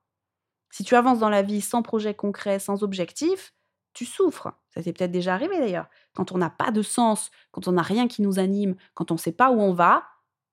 Si 0.69 0.85
tu 0.85 0.95
avances 0.95 1.19
dans 1.19 1.29
la 1.29 1.41
vie 1.41 1.59
sans 1.59 1.81
projet 1.81 2.13
concret, 2.13 2.59
sans 2.59 2.83
objectif, 2.83 3.53
tu 3.93 4.05
souffres. 4.05 4.53
Ça 4.69 4.81
t'est 4.81 4.93
peut-être 4.93 5.11
déjà 5.11 5.33
arrivé 5.33 5.59
d'ailleurs. 5.59 5.89
Quand 6.13 6.31
on 6.31 6.37
n'a 6.37 6.49
pas 6.49 6.71
de 6.71 6.81
sens, 6.81 7.29
quand 7.51 7.67
on 7.67 7.73
n'a 7.73 7.81
rien 7.81 8.07
qui 8.07 8.21
nous 8.21 8.39
anime, 8.39 8.75
quand 8.93 9.11
on 9.11 9.15
ne 9.15 9.19
sait 9.19 9.33
pas 9.33 9.49
où 9.51 9.59
on 9.59 9.73
va, 9.73 10.05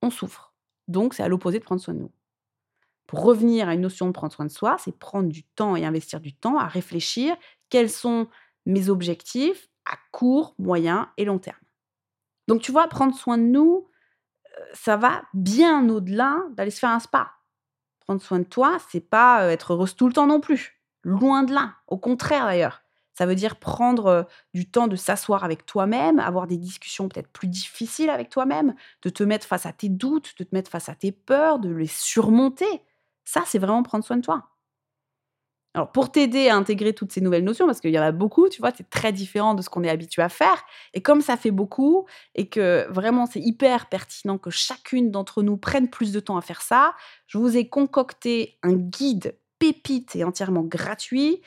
on 0.03 0.11
souffre. 0.11 0.53
Donc, 0.89 1.15
c'est 1.15 1.23
à 1.23 1.29
l'opposé 1.29 1.61
de 1.61 1.65
prendre 1.65 1.81
soin 1.81 1.95
de 1.95 2.01
nous. 2.01 2.13
Pour 3.07 3.23
revenir 3.23 3.69
à 3.69 3.75
une 3.75 3.83
notion 3.83 4.07
de 4.07 4.13
prendre 4.13 4.33
soin 4.33 4.47
de 4.47 4.51
soi, 4.51 4.77
c'est 4.79 4.97
prendre 4.97 5.29
du 5.29 5.45
temps 5.45 5.77
et 5.77 5.85
investir 5.85 6.21
du 6.21 6.35
temps 6.35 6.59
à 6.59 6.67
réfléchir 6.67 7.37
quels 7.69 7.91
sont 7.91 8.29
mes 8.67 8.89
objectifs 8.89 9.69
à 9.85 9.97
court, 10.11 10.55
moyen 10.59 11.11
et 11.17 11.25
long 11.25 11.39
terme. 11.39 11.59
Donc, 12.49 12.63
tu 12.63 12.73
vois, 12.73 12.89
prendre 12.89 13.15
soin 13.15 13.39
de 13.39 13.43
nous, 13.43 13.89
euh, 14.59 14.65
ça 14.73 14.97
va 14.97 15.23
bien 15.35 15.89
au-delà 15.89 16.43
d'aller 16.53 16.71
se 16.71 16.79
faire 16.79 16.91
un 16.91 17.01
spa. 17.01 17.33
Prendre 18.01 18.23
soin 18.23 18.39
de 18.39 18.45
toi, 18.45 18.79
c'est 18.91 19.01
pas 19.01 19.51
être 19.53 19.73
heureuse 19.73 19.97
tout 19.97 20.07
le 20.07 20.13
temps 20.13 20.27
non 20.27 20.41
plus. 20.41 20.81
Loin 21.03 21.43
de 21.43 21.53
là. 21.53 21.75
Au 21.87 21.99
contraire 21.99 22.47
d'ailleurs. 22.47 22.83
Ça 23.15 23.27
veut 23.27 23.37
dire 23.37 23.57
prendre 23.57 24.27
du 24.55 24.69
temps 24.69 24.89
de 24.89 24.97
s'asseoir 24.97 25.45
avec 25.45 25.67
toi-même, 25.67 26.19
avoir 26.19 26.49
des 26.49 26.57
discussions 26.57 27.09
peut-être 27.09 27.29
plus 27.29 27.47
difficiles 27.47 28.11
avec 28.11 28.29
toi-même, 28.29 28.75
de 29.03 29.09
te 29.09 29.23
mettre 29.23 29.47
face 29.47 29.67
à 29.67 29.73
tes 29.73 29.89
doutes, 29.89 30.35
de 30.39 30.43
te 30.45 30.53
mettre 30.53 30.69
face 30.71 30.89
à 30.89 30.97
tes 30.97 31.13
peurs, 31.13 31.61
de 31.61 31.71
les 31.71 31.87
surmonter. 31.87 32.83
Ça, 33.25 33.43
c'est 33.47 33.59
vraiment 33.59 33.83
prendre 33.83 34.05
soin 34.05 34.17
de 34.17 34.23
toi. 34.23 34.51
Alors, 35.77 35.91
pour 35.91 36.13
t'aider 36.13 36.49
à 36.49 36.55
intégrer 36.57 36.93
toutes 36.93 37.11
ces 37.11 37.21
nouvelles 37.21 37.43
notions, 37.43 37.67
parce 37.67 37.81
qu'il 37.81 37.91
y 37.91 37.99
en 37.99 38.03
a 38.03 38.13
beaucoup, 38.13 38.49
tu 38.49 38.61
vois, 38.61 38.71
c'est 38.77 38.89
très 38.91 39.13
différent 39.13 39.55
de 39.55 39.63
ce 39.63 39.69
qu'on 39.69 39.83
est 39.83 39.91
habitué 39.91 40.23
à 40.23 40.29
faire. 40.29 40.63
Et 40.93 41.03
comme 41.03 41.21
ça 41.21 41.37
fait 41.37 41.51
beaucoup 41.51 42.07
et 42.37 42.49
que 42.49 42.87
vraiment 42.91 43.27
c'est 43.27 43.41
hyper 43.41 43.89
pertinent 43.89 44.39
que 44.39 44.51
chacune 44.51 45.11
d'entre 45.11 45.43
nous 45.43 45.57
prenne 45.57 45.91
plus 45.91 46.13
de 46.13 46.21
temps 46.21 46.37
à 46.37 46.43
faire 46.43 46.63
ça, 46.63 46.95
je 47.27 47.39
vous 47.39 47.57
ai 47.57 47.69
concocté 47.69 48.57
un 48.63 48.75
guide 48.75 49.37
pépite 49.59 50.15
et 50.15 50.23
entièrement 50.23 50.63
gratuit 50.63 51.43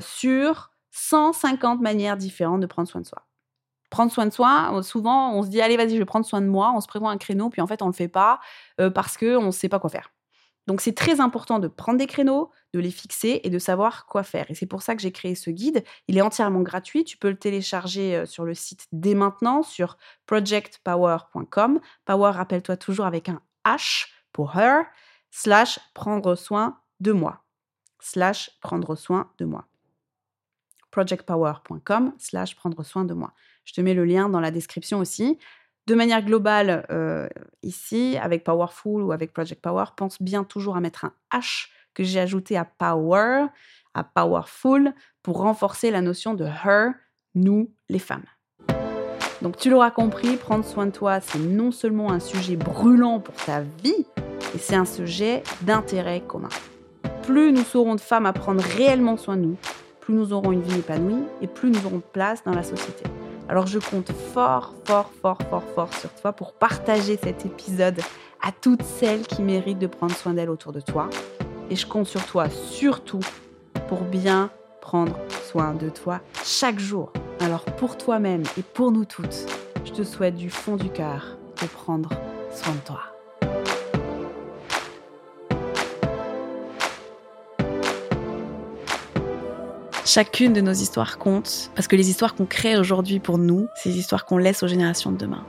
sur 0.00 0.70
150 0.90 1.80
manières 1.80 2.18
différentes 2.18 2.60
de 2.60 2.66
prendre 2.66 2.88
soin 2.88 3.00
de 3.00 3.06
soi. 3.06 3.26
Prendre 3.88 4.12
soin 4.12 4.26
de 4.26 4.32
soi, 4.32 4.82
souvent 4.82 5.34
on 5.34 5.42
se 5.42 5.48
dit 5.48 5.62
allez 5.62 5.78
vas-y 5.78 5.92
je 5.92 5.98
vais 5.98 6.04
prendre 6.04 6.26
soin 6.26 6.42
de 6.42 6.46
moi, 6.46 6.72
on 6.76 6.80
se 6.82 6.88
prévoit 6.88 7.10
un 7.10 7.16
créneau 7.16 7.48
puis 7.48 7.62
en 7.62 7.66
fait 7.66 7.80
on 7.80 7.86
le 7.86 7.94
fait 7.94 8.08
pas 8.08 8.38
parce 8.94 9.16
que 9.16 9.36
on 9.36 9.46
ne 9.46 9.50
sait 9.50 9.70
pas 9.70 9.78
quoi 9.78 9.88
faire. 9.88 10.10
Donc 10.66 10.80
c'est 10.80 10.94
très 10.94 11.20
important 11.20 11.58
de 11.58 11.68
prendre 11.68 11.98
des 11.98 12.06
créneaux, 12.06 12.50
de 12.72 12.80
les 12.80 12.90
fixer 12.90 13.40
et 13.42 13.50
de 13.50 13.58
savoir 13.58 14.06
quoi 14.06 14.22
faire. 14.22 14.46
Et 14.50 14.54
c'est 14.54 14.66
pour 14.66 14.82
ça 14.82 14.94
que 14.94 15.02
j'ai 15.02 15.12
créé 15.12 15.34
ce 15.34 15.50
guide. 15.50 15.84
Il 16.08 16.16
est 16.16 16.22
entièrement 16.22 16.60
gratuit. 16.60 17.04
Tu 17.04 17.16
peux 17.16 17.30
le 17.30 17.36
télécharger 17.36 18.16
euh, 18.16 18.26
sur 18.26 18.44
le 18.44 18.54
site 18.54 18.86
dès 18.92 19.14
maintenant 19.14 19.62
sur 19.62 19.96
projectpower.com. 20.26 21.80
Power, 22.04 22.30
rappelle-toi 22.30 22.76
toujours 22.76 23.06
avec 23.06 23.28
un 23.28 23.40
H 23.64 24.06
pour 24.32 24.56
her, 24.56 24.84
slash 25.30 25.78
prendre 25.94 26.34
soin 26.34 26.78
de 27.00 27.12
moi. 27.12 27.44
Slash 28.00 28.50
prendre 28.60 28.94
soin 28.94 29.30
de 29.38 29.44
moi. 29.44 29.66
projectpower.com 30.90 32.14
slash 32.18 32.56
prendre 32.56 32.82
soin 32.82 33.04
de 33.04 33.14
moi. 33.14 33.32
Je 33.64 33.72
te 33.74 33.80
mets 33.80 33.94
le 33.94 34.04
lien 34.04 34.28
dans 34.28 34.40
la 34.40 34.50
description 34.50 34.98
aussi. 34.98 35.38
De 35.86 35.96
manière 35.96 36.22
globale, 36.22 36.86
euh, 36.90 37.28
ici, 37.64 38.16
avec 38.20 38.44
Powerful 38.44 39.02
ou 39.02 39.10
avec 39.10 39.32
Project 39.32 39.60
Power, 39.60 39.86
pense 39.96 40.22
bien 40.22 40.44
toujours 40.44 40.76
à 40.76 40.80
mettre 40.80 41.04
un 41.04 41.12
H 41.32 41.68
que 41.92 42.04
j'ai 42.04 42.20
ajouté 42.20 42.56
à 42.56 42.64
Power, 42.64 43.46
à 43.94 44.04
Powerful, 44.04 44.94
pour 45.22 45.38
renforcer 45.38 45.90
la 45.90 46.00
notion 46.00 46.34
de 46.34 46.44
her, 46.44 46.92
nous, 47.34 47.72
les 47.88 47.98
femmes. 47.98 48.24
Donc 49.42 49.56
tu 49.56 49.70
l'auras 49.70 49.90
compris, 49.90 50.36
prendre 50.36 50.64
soin 50.64 50.86
de 50.86 50.92
toi, 50.92 51.20
c'est 51.20 51.40
non 51.40 51.72
seulement 51.72 52.12
un 52.12 52.20
sujet 52.20 52.54
brûlant 52.54 53.18
pour 53.18 53.34
ta 53.34 53.62
vie, 53.82 54.06
et 54.54 54.58
c'est 54.58 54.76
un 54.76 54.84
sujet 54.84 55.42
d'intérêt 55.62 56.20
commun. 56.20 56.48
Plus 57.24 57.50
nous 57.50 57.64
serons 57.64 57.96
de 57.96 58.00
femmes 58.00 58.26
à 58.26 58.32
prendre 58.32 58.62
réellement 58.62 59.16
soin 59.16 59.36
de 59.36 59.42
nous, 59.42 59.56
plus 60.00 60.14
nous 60.14 60.32
aurons 60.32 60.52
une 60.52 60.62
vie 60.62 60.78
épanouie 60.78 61.24
et 61.40 61.48
plus 61.48 61.70
nous 61.70 61.86
aurons 61.86 62.02
place 62.12 62.44
dans 62.44 62.54
la 62.54 62.62
société. 62.62 63.04
Alors 63.48 63.66
je 63.66 63.78
compte 63.78 64.12
fort, 64.12 64.74
fort, 64.84 65.10
fort, 65.20 65.38
fort, 65.50 65.64
fort 65.74 65.94
sur 65.94 66.14
toi 66.14 66.32
pour 66.32 66.52
partager 66.52 67.18
cet 67.22 67.44
épisode 67.44 68.00
à 68.40 68.50
toutes 68.52 68.82
celles 68.82 69.26
qui 69.26 69.42
méritent 69.42 69.78
de 69.78 69.86
prendre 69.86 70.14
soin 70.14 70.34
d'elles 70.34 70.50
autour 70.50 70.72
de 70.72 70.80
toi. 70.80 71.08
Et 71.70 71.76
je 71.76 71.86
compte 71.86 72.06
sur 72.06 72.24
toi 72.24 72.48
surtout 72.48 73.20
pour 73.88 74.02
bien 74.02 74.50
prendre 74.80 75.18
soin 75.50 75.74
de 75.74 75.88
toi 75.88 76.20
chaque 76.44 76.78
jour. 76.78 77.12
Alors 77.40 77.64
pour 77.64 77.96
toi-même 77.96 78.42
et 78.58 78.62
pour 78.62 78.90
nous 78.92 79.04
toutes, 79.04 79.46
je 79.84 79.92
te 79.92 80.02
souhaite 80.02 80.34
du 80.34 80.50
fond 80.50 80.76
du 80.76 80.90
cœur 80.90 81.36
de 81.60 81.66
prendre 81.66 82.10
soin 82.50 82.74
de 82.74 82.80
toi. 82.80 83.11
Chacune 90.04 90.52
de 90.52 90.60
nos 90.60 90.72
histoires 90.72 91.16
compte, 91.16 91.70
parce 91.76 91.86
que 91.86 91.94
les 91.94 92.10
histoires 92.10 92.34
qu'on 92.34 92.44
crée 92.44 92.76
aujourd'hui 92.76 93.20
pour 93.20 93.38
nous, 93.38 93.68
c'est 93.76 93.90
les 93.90 93.98
histoires 93.98 94.24
qu'on 94.24 94.36
laisse 94.36 94.64
aux 94.64 94.66
générations 94.66 95.12
de 95.12 95.16
demain. 95.16 95.44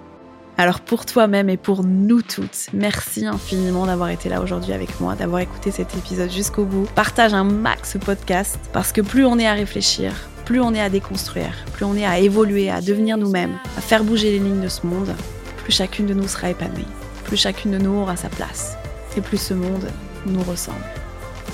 Alors 0.59 0.81
pour 0.81 1.07
toi-même 1.07 1.49
et 1.49 1.57
pour 1.57 1.83
nous 1.83 2.21
toutes, 2.21 2.67
merci 2.71 3.25
infiniment 3.25 3.87
d'avoir 3.87 4.09
été 4.09 4.29
là 4.29 4.41
aujourd'hui 4.41 4.71
avec 4.71 4.99
moi, 4.99 5.15
d'avoir 5.15 5.41
écouté 5.41 5.71
cet 5.71 5.95
épisode 5.97 6.31
jusqu'au 6.31 6.65
bout. 6.65 6.87
Partage 6.93 7.33
un 7.33 7.43
max 7.43 7.93
ce 7.93 7.97
podcast, 7.97 8.59
parce 8.73 8.91
que 8.91 9.01
plus 9.01 9.25
on 9.25 9.39
est 9.39 9.47
à 9.47 9.53
réfléchir, 9.53 10.13
plus 10.45 10.61
on 10.61 10.75
est 10.75 10.81
à 10.81 10.89
déconstruire, 10.91 11.65
plus 11.73 11.85
on 11.85 11.95
est 11.95 12.05
à 12.05 12.19
évoluer, 12.19 12.69
à 12.69 12.79
devenir 12.79 13.17
nous-mêmes, 13.17 13.57
à 13.75 13.81
faire 13.81 14.03
bouger 14.03 14.33
les 14.33 14.39
lignes 14.39 14.61
de 14.61 14.67
ce 14.67 14.85
monde, 14.85 15.15
plus 15.63 15.73
chacune 15.73 16.05
de 16.05 16.13
nous 16.13 16.27
sera 16.27 16.51
épanouie, 16.51 16.85
plus 17.23 17.37
chacune 17.37 17.71
de 17.71 17.79
nous 17.79 17.95
aura 17.95 18.17
sa 18.17 18.29
place, 18.29 18.77
et 19.17 19.21
plus 19.21 19.41
ce 19.41 19.55
monde 19.55 19.89
nous 20.27 20.43
ressemble. 20.43 20.85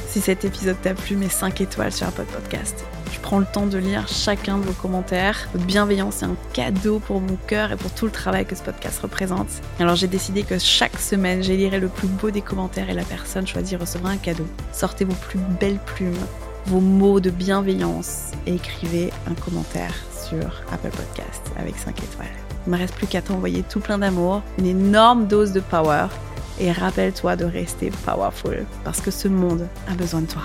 Si 0.10 0.22
cet 0.22 0.44
épisode 0.44 0.82
t'a 0.82 0.96
plu, 0.96 1.16
mets 1.16 1.30
5 1.30 1.62
étoiles 1.62 1.92
sur 1.92 2.08
Apple 2.08 2.26
Podcast. 2.26 2.84
Je 3.14 3.20
prends 3.20 3.38
le 3.38 3.46
temps 3.46 3.68
de 3.68 3.78
lire 3.78 4.08
chacun 4.08 4.58
de 4.58 4.64
vos 4.64 4.74
commentaires. 4.74 5.48
Votre 5.54 5.68
bienveillance 5.68 6.24
est 6.24 6.26
un 6.26 6.36
cadeau 6.52 6.98
pour 6.98 7.22
mon 7.22 7.36
cœur 7.46 7.72
et 7.72 7.76
pour 7.76 7.92
tout 7.92 8.06
le 8.06 8.12
travail 8.12 8.48
que 8.48 8.56
ce 8.56 8.64
podcast 8.64 9.00
représente. 9.02 9.50
Alors 9.80 9.96
j'ai 9.96 10.08
décidé 10.08 10.42
que 10.42 10.58
chaque 10.58 10.98
semaine, 10.98 11.44
j'élirai 11.44 11.80
le 11.80 11.90
plus 11.90 12.08
beau 12.08 12.32
des 12.32 12.42
commentaires 12.42 12.90
et 12.90 12.96
la 12.96 13.04
personne 13.04 13.46
choisie 13.46 13.76
recevra 13.76 14.10
un 14.10 14.18
cadeau. 14.18 14.48
Sortez 14.72 15.06
vos 15.06 15.14
plus 15.14 15.40
belles 15.60 15.80
plumes, 15.86 16.26
vos 16.66 16.80
mots 16.80 17.20
de 17.20 17.30
bienveillance 17.30 18.32
et 18.48 18.56
écrivez 18.56 19.12
un 19.30 19.36
commentaire 19.36 19.94
sur 20.12 20.64
Apple 20.74 20.90
Podcast 20.90 21.44
avec 21.56 21.78
5 21.78 21.96
étoiles. 22.00 22.28
Il 22.66 22.72
me 22.72 22.78
reste 22.80 22.96
plus 22.96 23.06
qu'à 23.06 23.22
t'envoyer 23.22 23.62
tout 23.62 23.80
plein 23.80 24.00
d'amour, 24.00 24.42
une 24.58 24.66
énorme 24.66 25.28
dose 25.28 25.52
de 25.52 25.60
power 25.60 26.08
et 26.60 26.72
rappelle-toi 26.72 27.36
de 27.36 27.46
rester 27.46 27.92
powerful 28.06 28.66
parce 28.84 29.02
que 29.02 29.12
ce 29.12 29.28
monde 29.28 29.68
a 29.88 29.94
besoin 29.94 30.22
de 30.22 30.28
toi. 30.28 30.44